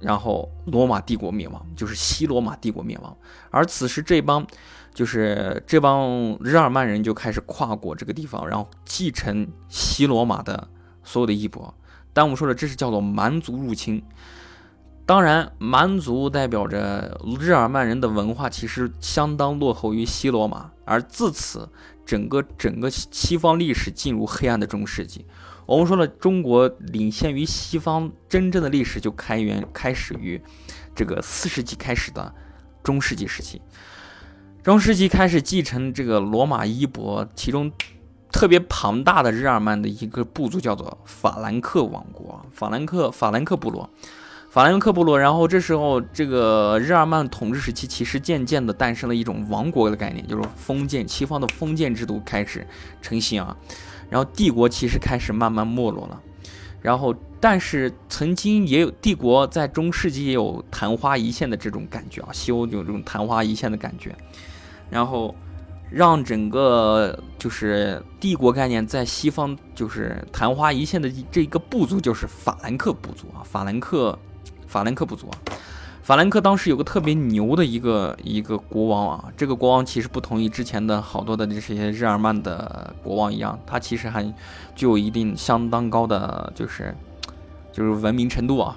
[0.00, 3.14] 然后罗马帝国灭亡，就是西罗马帝国灭亡。
[3.50, 4.46] 而此时这帮，
[4.94, 10.68] 就是这帮日耳曼人就开始跨过这个地方，然后继承西罗马的。
[11.08, 11.72] 所有的衣钵，
[12.12, 14.02] 但我们说的这是叫做蛮族入侵。
[15.06, 21.68] 当然，蛮族代表着日耳曼人的文化其实相当落后于西罗马，而自此
[22.06, 25.26] 整个整个西方历史进入黑暗的中世纪。
[25.66, 30.40] 我们说了，中国领先于西方真正的历史就开源开始于
[30.94, 32.34] 这个四世纪开始的
[32.82, 33.60] 中世纪时期。
[34.62, 37.70] 中世纪开始继承这个罗马衣钵，其中。
[38.32, 43.88] 特别庞大的日耳曼的一个部族叫做法兰克王国，法兰克法兰克部落，
[44.56, 45.20] 法兰克部落。
[45.20, 52.66] 然后这时候，这个日耳曼统治时期，其实渐渐的诞生了一种王国的概念，就是封建，西方的封建制度开始
[53.02, 53.54] 成型啊。
[54.08, 56.18] 然后帝国其实开始慢慢没落了。
[56.80, 64.16] 然后，但是曾经也有帝国在中世纪也有昙花一现的这种感觉啊，西欧有这种昙花一现的感觉。
[64.88, 65.34] 然后。
[65.88, 74.18] 让整个就是帝国概念在西方就是昙花一现的这一个部族就是法兰克部族啊，法兰克，
[74.76, 75.34] 法兰克部族啊，
[76.02, 84.22] 法兰克当时有个特别牛的一个一个国王啊，这个国王其实不同于之前的好多的这些日耳曼的国王一样，他其实还
[84.74, 86.94] 具有一定相当高的就是
[87.72, 88.76] 就是文明程度啊，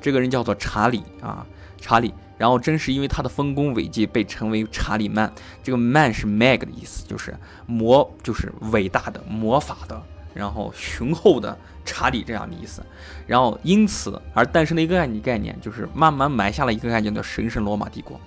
[0.00, 1.44] 这个人叫做查理啊，
[1.80, 2.14] 查理。
[2.38, 5.30] 然后正是因为他的丰功伟绩，被称为查理曼。
[5.64, 7.36] 这个曼是 mag 的意思，就是
[7.66, 10.00] 魔，就是伟大的魔法的，
[10.34, 12.84] 然后雄厚的查理这样的意思。
[13.26, 18.20] 然后因此而诞生了一个概念，概念就是慢慢埋下了一个概念叫神圣罗马帝国。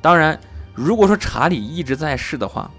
[0.00, 0.38] 当然，
[0.74, 2.70] 如果说查理一直在世的话，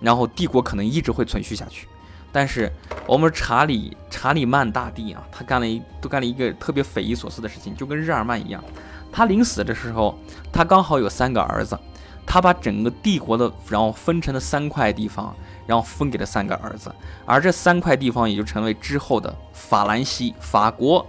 [0.00, 1.86] 然后帝国可能一直会存续下去。
[2.32, 2.70] 但是
[3.06, 8.62] 我们查理查理曼大帝啊，他干了一都干了一个特别匪夷所思的事情，就跟日耳曼一样。
[9.10, 10.18] 他临死的时候，
[10.52, 11.78] 他刚好有三个儿子，
[12.26, 15.34] 他把整个帝国的，然后分成了三块地方，
[15.66, 21.04] 然后分给了三个儿子，而这三块地方也就成为之后的法兰西、法国、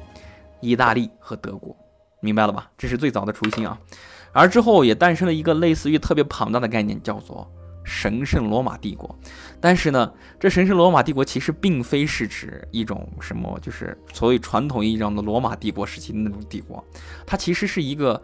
[0.60, 1.76] 意大利和德国，
[2.20, 2.70] 明白了吧？
[2.78, 3.78] 这是最早的雏形啊。
[4.34, 7.48] 而之后也诞生了一个类似于特别庞大的概念，叫做
[7.84, 9.15] 神圣罗马帝国。
[9.62, 16.84] 但是呢，这神圣罗马帝国其实并非是指一种什么，就是所谓传统意义上的罗马帝国时期的那种帝国，
[17.26, 18.22] 它其实是一个。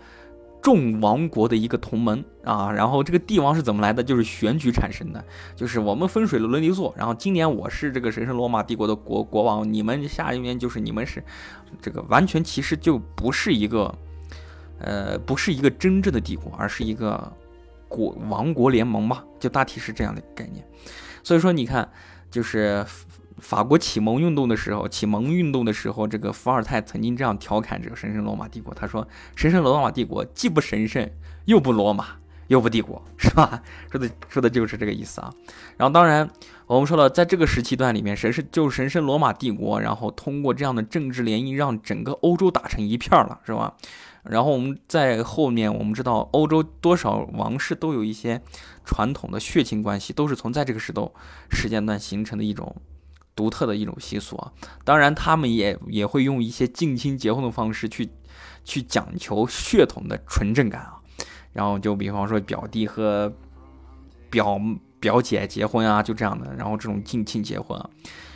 [0.63, 4.02] 众王国的一个同盟啊，然后这个帝王是怎么来的？
[4.02, 5.23] 就是选举产生的，
[5.58, 6.93] 就是我们分水了轮流坐。
[6.97, 11.21] 然后今年我是这个神圣罗马帝国的国国王，你们下一年就是你们是
[11.82, 13.93] 这个完全其实就不是一个，
[14.80, 17.32] 呃，不是一个真正的帝国，而是一个
[17.89, 20.65] 国王国联盟吧，就大体是这样的概念。
[21.21, 21.88] 所以说你看，
[22.32, 22.86] 就是。
[23.39, 31.10] 法国启蒙运动的时候，启蒙运动的时候，这个伏尔泰曾经这样调侃这个神圣罗马帝国，他说：“神圣罗马帝国既不神圣，
[31.46, 32.17] 又不罗马，
[32.48, 35.34] 又不帝国，是吧？” 说的说的就是这个意思啊。
[35.78, 36.30] 然后，当然
[36.67, 43.76] 我们说了，在这个时期段里面，神圣就神圣罗马帝国，然后通过这样的政治联姻，让整个欧洲打成一片了，是吧？
[44.24, 48.41] 然后我们在后面，我们知道欧洲多少王室都有一些
[48.86, 51.13] 传统的血亲关系，都是从在这个时都
[51.52, 52.74] 时间段形成的一种。
[53.36, 54.52] 独特的一种习俗啊，
[54.84, 58.08] 当然他们也也会用一些近亲结婚的方式去
[58.63, 61.00] 去讲求血统的纯正感啊，
[61.52, 63.34] 然后就比方说表弟和
[64.30, 64.60] 表
[65.00, 67.89] 表姐结婚啊，就这样的，然后这种近亲结婚啊，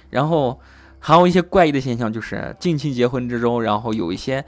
[0.10, 0.60] 然后
[1.00, 4.44] 还有一些怪异的现象，就是近亲结婚之中，然后有一些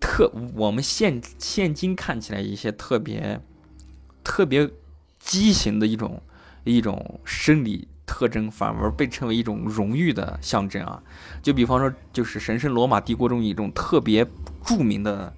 [0.00, 3.40] 特我们现现今看起来一些特别
[4.24, 4.68] 特别
[5.18, 6.22] 畸形的一种
[6.64, 7.88] 一种生理。
[8.04, 11.02] 特征反而被称为一种荣誉的象征啊，
[11.42, 14.26] 就比方说，就是神圣罗马帝国中一种特别
[14.64, 15.32] 著名的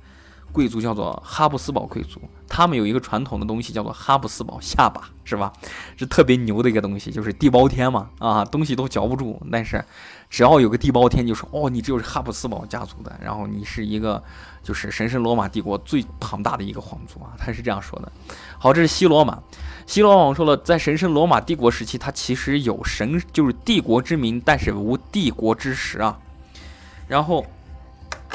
[0.55, 2.21] 贵族，叫做哈布斯堡贵族。
[2.49, 5.53] 他们有一个传统的东西叫做哈布斯堡下巴，是吧？
[5.97, 9.85] 是特别牛的一个东西，就是地包天嘛，啊，东西都嚼不住，但是
[10.31, 14.23] 只要有个地包天，就说哦，你就是哈布斯堡家族的，然后你是一个
[14.63, 18.13] 就是神圣罗马帝国最庞大的一个皇族啊，他是这样说的。
[18.57, 19.43] 好，这是西罗马。
[19.87, 26.17] 西罗马说了，在神圣罗马帝国时期，它其实有神，就是帝国之名，但是无帝国之实啊。
[27.07, 27.45] 然后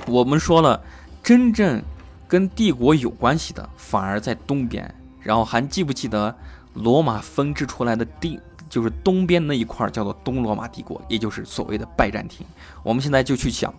[0.05, 0.79] 我们说了，
[1.23, 1.81] 真正
[2.29, 4.89] 跟帝国有关系的，反而在东边。
[5.21, 6.33] 然后还记不记得
[6.75, 8.39] 罗马分支出来的地，
[8.69, 12.45] 就是东边那一块叫做东罗马帝国，也就是所谓的拜占庭。
[12.83, 13.73] 我们现在就去讲，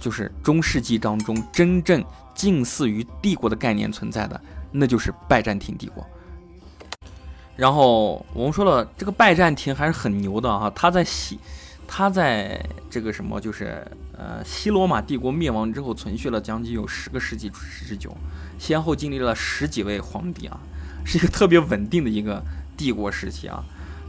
[0.00, 2.02] 就是中世纪当中真正
[2.34, 4.40] 近似于帝国的概念存在的，
[4.72, 6.06] 那就是拜占庭帝国。
[7.56, 11.38] 然后我们说了，这个拜占庭还是很牛的哈，他在西，
[11.86, 13.86] 他在这个什么，就是
[14.16, 18.16] 呃西罗马帝国灭亡之后，存续了将近有十个世纪之久，
[18.58, 20.58] 先后经历了十几位皇帝啊，
[21.04, 22.42] 是一个特别稳定的一个
[22.76, 23.64] 帝国时期啊，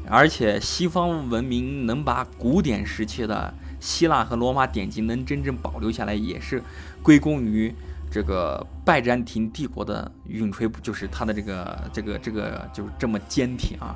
[0.10, 6.62] 而且西方文明能把古典时期的希腊和罗马典籍能真正保留下来，也是
[7.04, 7.74] 归功于。
[8.10, 13.94] 这个拜占庭帝国的永垂不就是它的这个这个这个就是这么坚挺啊？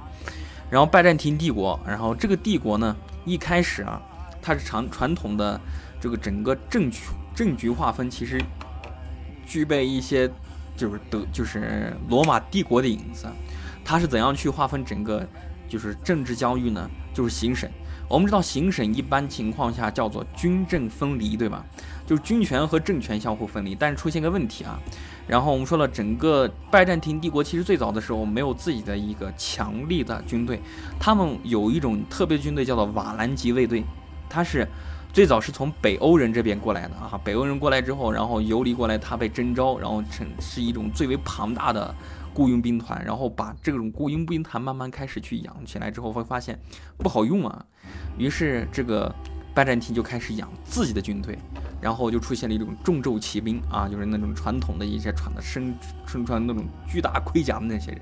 [0.70, 2.94] 然后拜占庭帝国，然后这个帝国呢，
[3.24, 4.02] 一开始啊，
[4.42, 5.60] 它是长传统的
[6.02, 7.00] 这个整个政局
[7.34, 8.42] 政局划分，其实
[9.46, 10.30] 具备一些
[10.76, 13.28] 就是德就是罗马帝国的影子。
[13.86, 15.28] 它是怎样去划分整个
[15.70, 16.90] 就是政治疆域呢？
[17.14, 17.70] 就是行省。
[18.08, 21.66] 我们知道行省一般情况下叫做军政分离，对吧？
[22.06, 24.78] 就是军权和政权相互分离，但是出现个问题啊。
[25.28, 30.60] 然后我们说了，整个拜占庭帝国其实最早的时候没有自己的一个强力的军队，
[31.00, 33.84] 他们有一种特别军队叫做瓦兰吉卫队，
[34.30, 34.68] 它是
[35.14, 37.20] 最早是从北欧人这边过来的啊。
[37.24, 41.94] 北欧人过来之后，然后游离过来，他被征召，然后成是一种最为庞大的
[42.34, 46.60] 雇佣兵团，然后把这种雇佣兵团慢慢开始去养起来之后，会发现
[46.98, 47.66] 不好用啊，
[48.18, 49.14] 于是这个
[49.54, 51.38] 拜占庭就开始养自己的军队。
[51.82, 55.74] 然后就出现了一种重胄骑兵啊，就是那种传统的一些穿的身
[56.06, 58.02] 身穿那种巨大盔甲的那些人。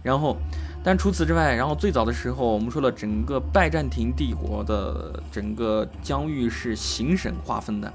[0.00, 0.36] 然后，
[0.84, 7.90] 但除此之外，然后最早的时候，我们说了，整个拜占庭帝国的整个疆域是行省划分的，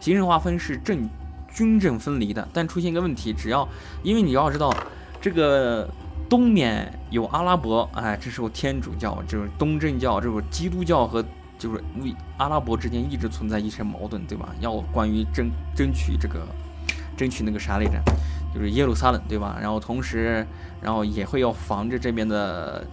[0.00, 1.08] 行省划分是政
[1.54, 2.46] 军政分离的。
[2.52, 3.66] 但出现一个问题，只要
[4.02, 4.74] 因为你要知道，
[5.20, 5.88] 这个
[6.28, 11.24] 东面有阿拉伯，哎，这时候天主教就是东正教，这个基督教和。
[11.58, 14.48] 就是为阿拉伯之间一直存在一些矛盾，对吧？
[14.58, 16.44] 要关于争争取这个，
[17.16, 18.02] 争取那个啥来着？
[18.54, 19.58] 就是耶路撒冷，对吧？
[19.60, 20.46] 然后同时，
[20.80, 22.86] 然后也会要防着这边的，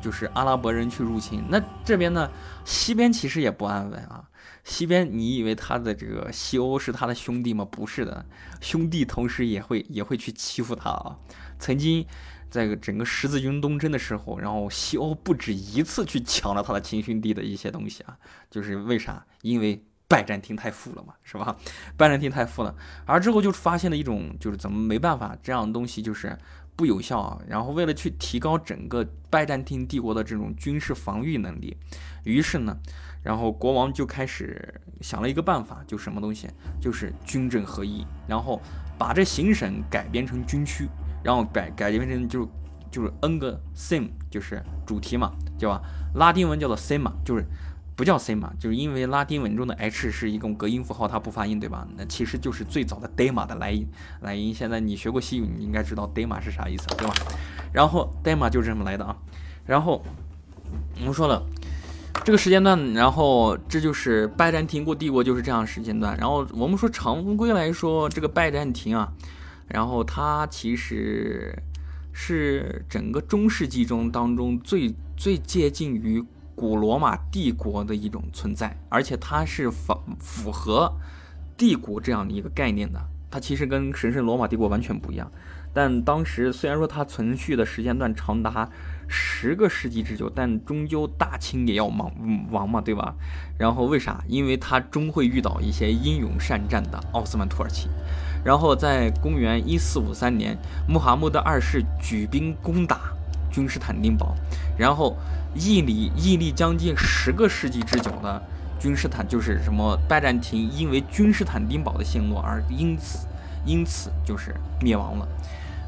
[0.00, 1.42] 就是阿拉伯人去入侵。
[1.48, 2.30] 那这边呢，
[2.64, 4.24] 西边其实也不安稳啊。
[4.64, 7.66] 西边，你以为他的这个西欧是他的兄弟吗？
[7.70, 8.26] 不是的，
[8.60, 11.16] 兄弟同时也会也会去欺负他啊。
[11.58, 12.06] 曾经。
[12.50, 18.16] 在整个十字军东征的时候，然后西欧不止一次去抢了他的亲兄弟的一些东西啊，
[18.50, 19.22] 就是为啥？
[19.42, 21.54] 因为拜占庭太富了嘛，是吧？
[21.96, 26.36] 拜占庭太富了，而之后就发现了一种，就是怎么没办法，这样的东西就是
[26.74, 27.38] 不有效啊。
[27.46, 31.76] 然后为了去提高整个拜占庭帝国的这种军事防御能力，
[32.24, 32.74] 于是呢，
[33.22, 36.48] 然后国王就开始想了一个办法，就什么东西，
[36.80, 38.62] 就是军政合一，然后
[38.96, 40.88] 把这行省改编成军区，
[41.22, 42.50] 然后改改编成就
[42.90, 45.82] 就是 n 个 sim，就是主题嘛，对吧？
[46.14, 47.44] 拉丁文叫做 theme，就是
[47.98, 51.84] 不叫 theme，就是因为拉丁文中的 h 是一种隔音符号，它不发音，对吧？
[51.96, 53.84] 那其实就是最早的 dema 的来音
[54.20, 54.54] 来音。
[54.54, 57.12] 现在你学过西语，你应该知道 dema 是啥意思，对吧？
[57.72, 59.16] 然后 dema 就是这么来的啊。
[59.66, 60.00] 然后
[61.00, 61.44] 我们说了
[62.24, 66.16] 这个时间段，然后这就是拜占庭国帝国就是这样时间段。
[66.18, 69.12] 然后我们说常规来说，这个拜占庭啊，
[69.66, 71.60] 然后它其实
[72.12, 76.24] 是整个中世纪中当中最最接近于
[76.58, 80.92] 古罗马帝国的一种存在，而且它是符符合
[81.56, 83.00] 帝国这样的一个概念的。
[83.30, 85.30] 它其实跟神圣罗马帝国完全不一样。
[85.72, 88.68] 但当时虽然说它存续的时间段长达
[89.06, 92.10] 十个世纪之久，但终究大清也要亡
[92.50, 93.14] 亡嘛，对吧？
[93.56, 94.24] 然后为啥？
[94.26, 97.88] 因为它终会遇到一些英勇善战的奥斯曼土耳其。
[98.44, 103.12] 然后在公元一四五三年，穆罕默德二世举兵攻打
[103.58, 104.36] 君士坦丁堡，
[104.78, 105.16] 然后
[105.52, 108.40] 屹立屹立将近十个世纪之久的
[108.78, 113.26] 君士坦就是什么拜占庭，因为君士坦丁堡的陷落而因此
[113.66, 115.26] 因此就是灭亡了。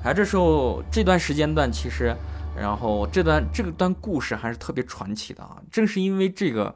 [0.02, 2.12] 而这时候这段时间段，其实，
[2.56, 5.62] 然后这段这个段故事还是特别传奇的啊！
[5.70, 6.74] 正是因为这个，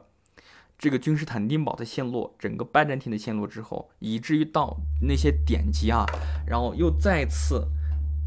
[0.77, 6.05] 这个君士坦丁堡的陷落，整个拜占庭的陷落之后，以至于到那些典籍啊，
[6.47, 7.67] 然后又再次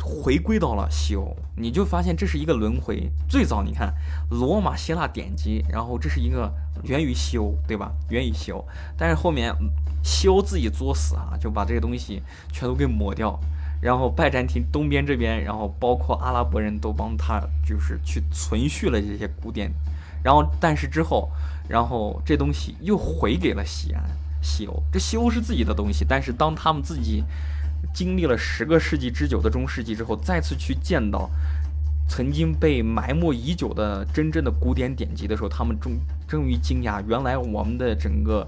[0.01, 3.11] 回归到了西欧，你就发现这是一个轮回。
[3.29, 3.93] 最早你看
[4.31, 6.53] 罗马希腊典籍，然后这是一个
[6.85, 7.93] 源于西欧，对吧？
[8.09, 8.65] 源于西欧，
[8.97, 9.55] 但是后面
[10.03, 12.23] 西欧自己作死啊，就把这些东西
[12.53, 13.39] 全都给抹掉。
[13.81, 19.73] 然后拜占庭东边这边，然后包括阿拉伯人都帮他，就是去存续了这些古典。
[20.21, 21.31] 然后，但是之后，
[21.69, 24.03] 然后这东西又回给了西安、
[24.43, 24.83] 西欧。
[24.93, 27.23] 这西欧是自己的东西，但是当他们自己
[27.95, 31.31] 经历了十个世纪之久的中世纪之后，再次去见到
[32.09, 35.93] 曾经被埋没已久的真正的古典典籍的时候，他们终
[36.27, 38.47] 终于惊讶，原来我们的整个。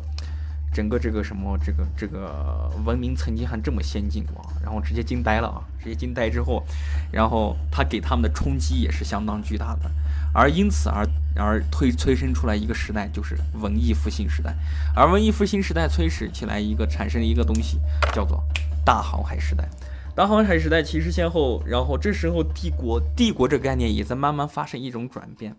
[0.73, 5.59] 整个这个什么这个这个文明曾经还这么先进过，然后直接惊呆了啊！
[5.83, 6.65] 直接惊呆之后，
[7.11, 9.91] 然后他给他们的冲击也是相当巨大的，
[10.33, 14.55] 而因此而而推催生出来一个时代，就是文艺复兴时代。
[14.95, 17.81] 而文艺复兴时代催使起来一个产生一个东西，
[18.15, 18.41] 叫做
[18.91, 19.69] 大航海时代。
[20.17, 25.55] 大航海时代其实先后，然后这时候帝国帝国这个概念也在慢慢发生一种转变。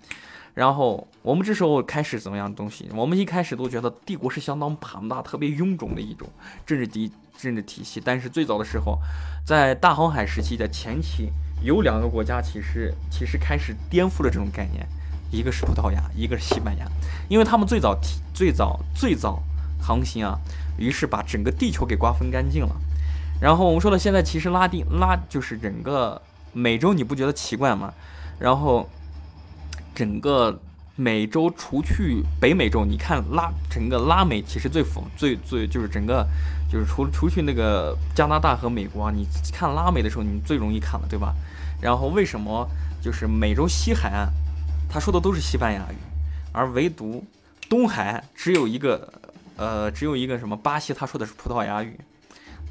[0.54, 2.90] 然后我们这时候开始怎么样东西？
[2.94, 6.28] 我们一开始都觉得帝国是相当庞大、特别臃肿的一种
[6.66, 8.02] 政治体政治体系。
[8.04, 9.00] 但是最早的时候，
[9.46, 11.32] 在大航海时期的前期，
[11.64, 14.86] 有两个国家其实其实开始颠覆了这种概念，
[15.32, 16.86] 一个是葡萄牙，一个是西班牙，
[17.30, 19.42] 因为他们最早提最早最早
[19.82, 20.38] 航行啊，
[20.78, 22.76] 于是把整个地球给瓜分干净了。
[23.42, 26.22] 然后我们说了，现在其实拉丁拉就是整个
[26.54, 27.94] 美洲，你不觉得奇怪吗？
[28.40, 28.88] 然后。
[29.94, 30.58] 整个
[30.96, 36.26] 美洲除去北美洲，你看拉整个拉美其实最富最最就是整个
[36.72, 41.36] 就是除除去那个加拿大和美国，你看拉美的时候你最容易看了，对吧？
[41.82, 42.66] 然后为什么
[43.02, 44.32] 就是美洲西海岸
[44.90, 45.98] 他说的都是西班牙语，
[46.54, 47.24] 而唯独
[47.70, 49.12] 东海岸只有一个
[49.58, 52.00] 呃只有一个什么巴西他说的是葡萄牙语。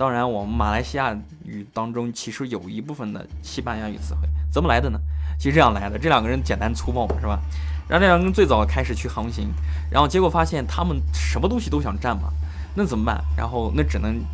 [0.01, 4.21] 当然我们马来西亚语当中其实有一部分的西班牙语词汇，
[4.51, 4.99] 怎么来的呢？
[5.39, 7.39] 其实这样来的，这两个人简单粗暴嘛，是吧？
[7.87, 9.53] 然后这两个人最早开始去航行，
[9.91, 12.33] 然后结果发现他们什么东西都想占嘛，
[12.75, 13.23] 那怎么办？
[13.37, 14.25] 然后那只能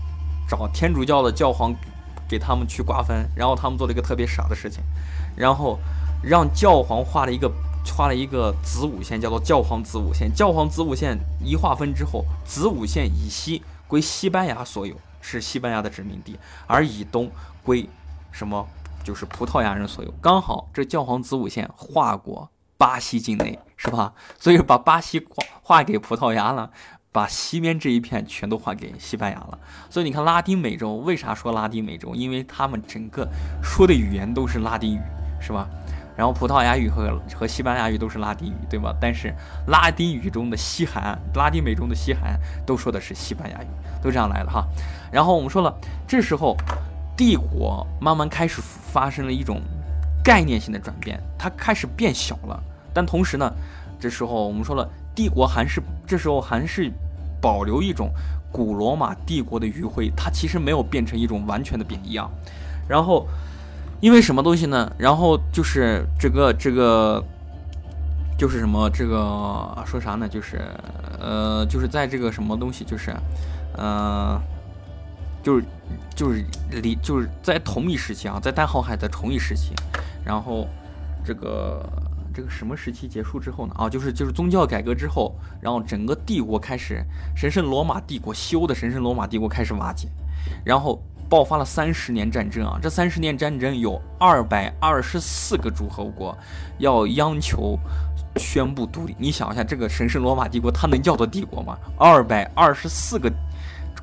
[0.48, 1.74] 找天主教的教皇
[2.28, 3.28] 给他们去瓜分。
[3.34, 4.84] 然后他们做了一个特别傻的事情，
[5.34, 5.80] 然后
[6.22, 7.50] 让教皇画了一个
[7.84, 10.32] 画了一个子午线，叫做教皇子午线。
[10.32, 14.94] 教皇子午线一划分之后，子午线以西归西班牙所有，
[15.28, 17.28] 是西班牙的殖民地，而以东
[17.64, 17.88] 归
[18.30, 18.64] 什么？
[19.02, 24.12] 就是葡萄牙人所有，刚好这教皇子午线划过巴西境内，是吧？
[24.38, 26.70] 所以把巴西划划给葡萄牙了，
[27.12, 29.58] 把西边这一片全都划给西班牙了。
[29.90, 32.14] 所以你看拉丁美洲为啥说拉丁美洲？
[32.14, 33.28] 因为他们整个
[33.62, 35.00] 说的语言都是拉丁语，
[35.40, 35.68] 是吧？
[36.16, 38.94] 然后葡萄牙语和和西班牙语都是拉丁语，对吧？
[39.00, 39.34] 但是
[39.66, 43.66] 拉丁语中的西海岸，拉丁美洲的西海岸都说的是西班牙语，
[44.02, 44.66] 都这样来的哈。
[45.12, 45.74] 然后我们说了，
[46.06, 46.56] 这时候。
[47.18, 49.62] 帝国慢慢开始发生了一种
[50.22, 52.62] 概念性的转变，它开始变小了。
[52.92, 53.50] 但同时呢，
[53.98, 56.92] 这时候我们说了，帝国还是这时候还是
[57.40, 58.10] 保留一种
[58.52, 62.28] 古罗马帝国的余晖，它其实没有变成一种完全的贬义啊。
[62.86, 63.26] 然后
[64.00, 64.92] 因为什么东西呢？
[64.98, 67.24] 然后就是这个这个，
[68.38, 70.28] 就是什么这个说啥呢？
[70.28, 70.60] 就是
[71.18, 73.10] 呃，就是在这个什么东西，就是
[73.74, 74.38] 呃，
[75.42, 75.64] 就是
[76.14, 79.72] 就是离就是在同一时期啊，在大航海的同一时期，
[80.22, 80.68] 然后
[81.24, 81.82] 这个
[82.34, 83.74] 这个什么时期结束之后呢？
[83.78, 87.02] 啊，就是就是宗教改革之后，然后整个帝国开始
[87.34, 90.06] 神圣罗马帝国修的神圣罗马帝国开始瓦解，
[90.62, 91.02] 然后。
[91.28, 92.78] 爆发了三十年战争啊！
[92.80, 96.36] 这三十年战争有二百二十四个诸侯国
[96.78, 97.78] 要央求
[98.36, 99.14] 宣布独立。
[99.18, 101.76] 你想一下，这个神圣罗马帝国它能叫做帝国吗？
[101.98, 103.32] 二百二十四个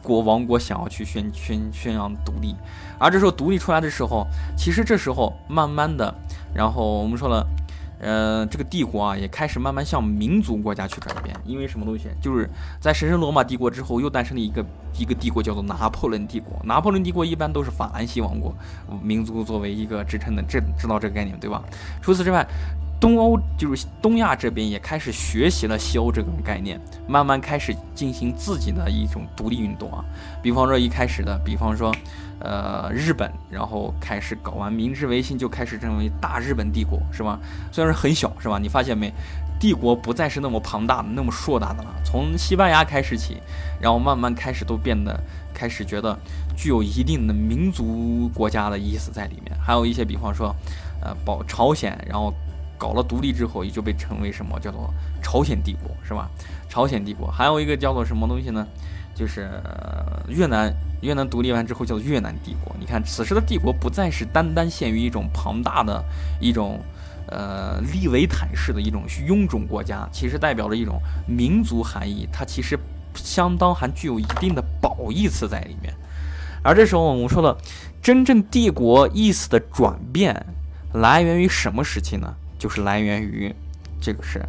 [0.01, 2.55] 国王国想要去宣宣宣扬独立，
[2.99, 6.13] 而这时候独立出来的时候，其实这时候慢慢的，
[6.53, 7.45] 然后我们说了。
[7.99, 12.09] 呃，这个帝国啊，也开始慢慢向民族国家去转变，因为什么东西？
[12.21, 12.49] 就是
[12.81, 14.65] 在神圣罗马帝国之后，又诞生了一个
[14.97, 16.59] 一个帝国，叫做拿破仑帝国。
[16.65, 18.53] 拿破仑帝国一般都是法兰西王国
[19.01, 21.63] 民族作为一个支撑的，这知道这个概念对吧？
[22.01, 22.45] 除此之外，
[22.99, 30.03] 东欧就是东亚这边也开始学习了西欧这种概念，慢慢开始进行自己的一种独立运动啊。
[30.41, 31.93] 比方说一开始的，比方说。
[32.43, 37.39] 呃，日本，然后开始搞完明治维新，就开始成为大日本帝国，是吧？
[37.71, 38.59] 虽然很小，是吧？
[38.59, 39.11] 你发现没？
[39.61, 41.89] 帝国不再是那么庞大的、那么硕大的了。
[42.03, 43.37] 从西班牙开始起，
[43.79, 45.17] 然后慢慢开始都变得
[45.53, 46.19] 开始觉得
[46.53, 49.57] 具有一定的民族国家的意思在里面。
[49.57, 50.53] 还有一些，比方说，
[51.01, 52.33] 呃，保朝鲜，然后
[52.77, 56.29] 搞了独立之后，也就被称为什么叫做朝鲜帝国，是吧？
[56.67, 57.31] 朝鲜帝国。
[57.31, 58.67] 还有一个叫做什么东西呢？
[59.15, 59.47] 就是
[60.27, 62.75] 越南，越南独立完之后叫做越南帝国。
[62.79, 66.03] 你看，此时的帝国不再是单单限于一种庞大的
[66.39, 66.79] 一种，
[67.27, 72.27] 呃，利维坦式的一种臃肿国家，其实代表着一种民族含义。
[72.33, 72.77] 它其实
[73.13, 75.93] 相当还具有一定的褒义词在里面。
[76.63, 77.57] 而这时候我们说的
[78.01, 80.45] 真正帝国意思的转变，
[80.93, 82.35] 来源于什么时期呢？
[82.57, 83.53] 就是来源于
[84.01, 84.41] 这个是。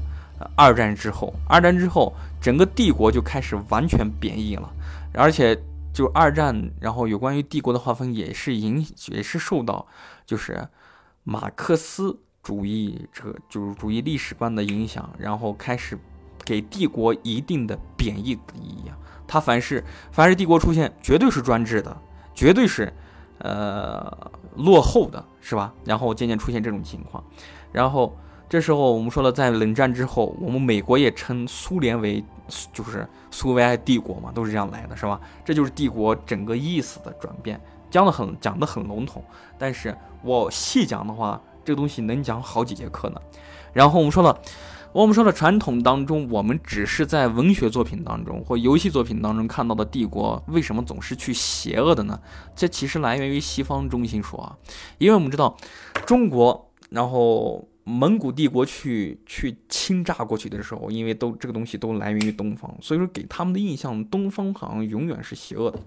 [0.56, 4.68] 二战之后，二战之后，整个帝国就开始完全贬义了，
[5.12, 5.56] 而且
[5.92, 9.86] 就二战，然后有关于帝国的划分也是影，也是受到
[10.26, 10.68] 就是
[11.22, 15.96] 马克思主义这个就是主义历史观的影响，然后开始
[16.44, 18.98] 给帝国一定的贬义的意义啊。
[19.26, 21.96] 它凡是凡是帝国出现，绝对是专制的，
[22.34, 22.92] 绝对是
[23.38, 25.72] 呃落后的，是吧？
[25.84, 27.22] 然后渐渐出现这种情况，
[27.72, 28.14] 然后。
[28.48, 32.22] 这时候我们说了，在冷战之后，我们美国也称苏联为
[32.72, 35.20] 就是苏维埃帝国嘛，都是这样来的，是吧？
[35.44, 39.24] 这就是帝国整个意思的转变，讲的很讲的很笼统，
[39.58, 43.20] 但是我细讲的话，这个东西能讲好几节课呢。
[43.72, 44.38] 然后我们说了，
[44.92, 52.20] 我们说了传统当中，我们只是在文学作品当中或游戏作品当中看到的帝国，为什么总是去邪恶的呢？
[52.54, 54.56] 这其实来源于西方中心说啊，
[54.98, 55.56] 因为我们知道
[56.06, 57.66] 中国，然后。
[57.86, 65.78] 蒙古帝国去去侵炸过去的时候，因为都这个东西都来源于东方，所以说给他们的印象，东方好像永远是邪恶的，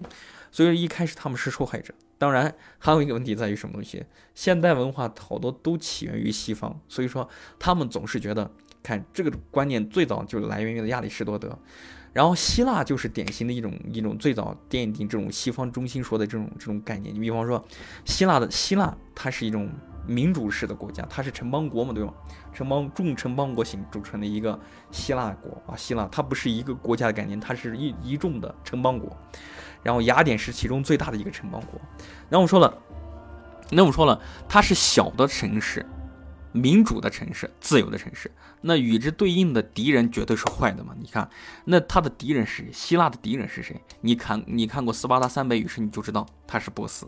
[0.52, 1.92] 所以说一开始他们是受害者。
[2.16, 4.04] 当然，还有一个问题在于什么东西？
[4.34, 7.28] 现代文化好多都起源于西方，所以说
[7.58, 8.48] 他们总是觉得，
[8.80, 11.58] 看这个观念最早就来源于亚里士多德，
[12.12, 17.12] 然后希腊就是典型的一种一种最早奠定这种西方中心说的这种这种概念。
[17.12, 17.64] 你比方说，
[18.04, 19.68] 希腊的希腊，它是一种。
[20.08, 22.12] 民主式的国家，它是城邦国嘛，对吗？
[22.52, 24.58] 城邦重城邦国型组成的一个
[24.90, 29.14] 希腊国啊，希腊它不是一个国家的概念，它是一一众的城邦国。
[29.82, 31.80] 然后雅典是其中最大的一个城邦国。
[32.28, 32.76] 然后我说了，
[33.70, 35.84] 那我说了，它是小的城市，
[36.52, 38.30] 民主的城市，自由的城市。
[38.62, 40.94] 那与之对应的敌人绝对是坏的嘛？
[40.98, 41.28] 你看，
[41.66, 42.72] 那他的敌人是谁？
[42.72, 43.80] 希腊的敌人是谁？
[44.00, 47.06] 你看，你看过斯巴达三百勇士，你就知道他是波斯。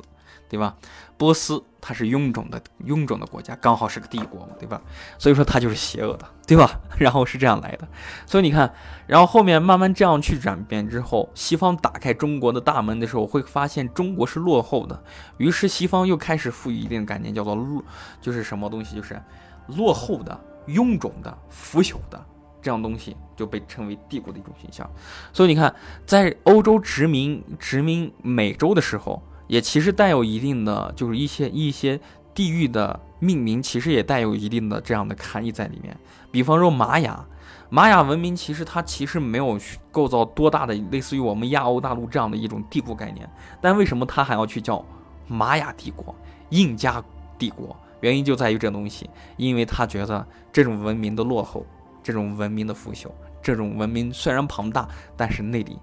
[0.49, 0.77] 对吧？
[1.17, 4.81] 波斯它是臃肿的臃肿的国家，刚好是个帝国嘛，对吧？
[5.19, 6.81] 所以说它就是邪恶的，对吧？
[6.99, 7.87] 然后是这样来的，
[8.27, 8.73] 所以你看，
[9.07, 15.03] 然后后面慢慢这样去转变之后，西方打开中国的大门的时候，会发现中国是落后的，
[15.37, 17.85] 于是西方又开始赋予一定概念，叫做落，
[18.21, 19.21] 就是什么东西，就是
[19.69, 22.21] 落后的、臃肿的、腐朽的
[22.63, 24.91] 这样东西，就被称为帝国的一种形象。
[25.33, 25.75] 所以你看，
[26.07, 29.23] 在欧洲殖民殖民美洲的时候。
[29.51, 31.99] 也其实带有一定的，就是一些一些
[32.33, 35.97] 地域的命名，其实也带有一定的这样的含义在里面。
[36.31, 37.27] 比方说玛雅，
[37.69, 39.59] 玛雅文明其实它其实没有
[39.91, 43.29] 构造多大的类似于我们亚欧大陆这样的一种帝国概念，
[43.61, 44.85] 但为什么它还要去叫
[45.27, 46.15] 玛雅帝国、
[46.51, 47.03] 印加
[47.37, 47.77] 帝国？
[48.03, 51.67] 原因就在于这东西，因为他觉得这种文明的落后，
[52.05, 53.09] 这种文明的腐朽，
[53.43, 55.77] 这种文明虽然庞大，但是内里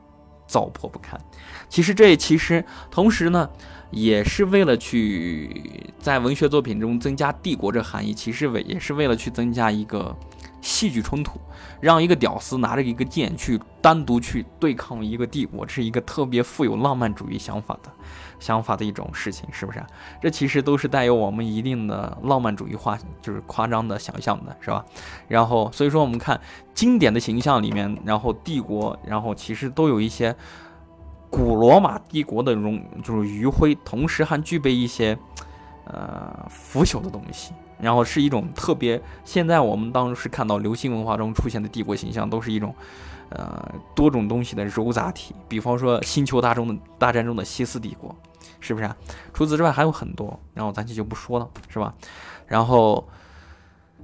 [0.48, 1.20] 糟粕不堪。
[1.70, 3.50] 其实这其实同时呢，
[3.91, 10.16] 也是为了去在文学作品中增加帝国这含义，其实为也是为了去增加一个
[10.62, 11.39] 戏剧冲突，
[11.82, 17.91] 让一个屌丝拿着一个剑去单独去对抗一个帝国，这是一个特别富有浪漫主义想法的。
[18.39, 19.83] 想法的一种事情，是不是？
[20.21, 24.85] 这其实都是带有我们一定的浪漫主义化，就是夸张的想象的，是吧？
[25.27, 26.39] 然后，所以说我们看
[26.73, 30.35] 经典的形象里面，然后帝国，然后其实都有一些
[31.29, 35.17] 古罗马帝国的荣，就是余晖，同时还具备一些
[35.85, 39.01] 呃腐朽的东西，然后是一种特别。
[39.25, 42.73] 现在我们当时看到流行文化中出现的帝国形象，都是一种。
[43.30, 48.15] 呃，多种东西的糅杂体，比方说《星球大中的大战》中的西斯帝国，
[48.59, 48.95] 是不是啊？
[49.34, 51.93] 除此之外还有很多，然后咱就就不说了，是吧？
[52.45, 53.05] 然后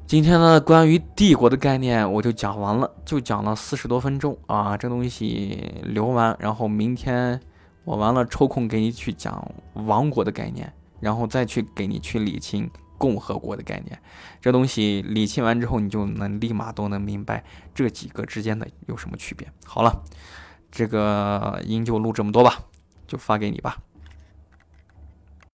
[0.06, 7.40] 今天呢，关于帝国的概念我就讲完了，就讲了四十多分钟啊，这东西留完，然后明天
[7.86, 12.70] 我完了抽空给你去讲王国的概念，然后再去给你去理清。
[13.04, 14.02] 共和国的概念，
[14.40, 17.44] 这东西理清完之后，你就能立马都能明白
[17.76, 19.46] 这几个之间的有什么区别。
[19.66, 20.04] 好了，
[20.72, 22.60] 这个音就录这么多吧，
[23.06, 23.78] 就发给你吧。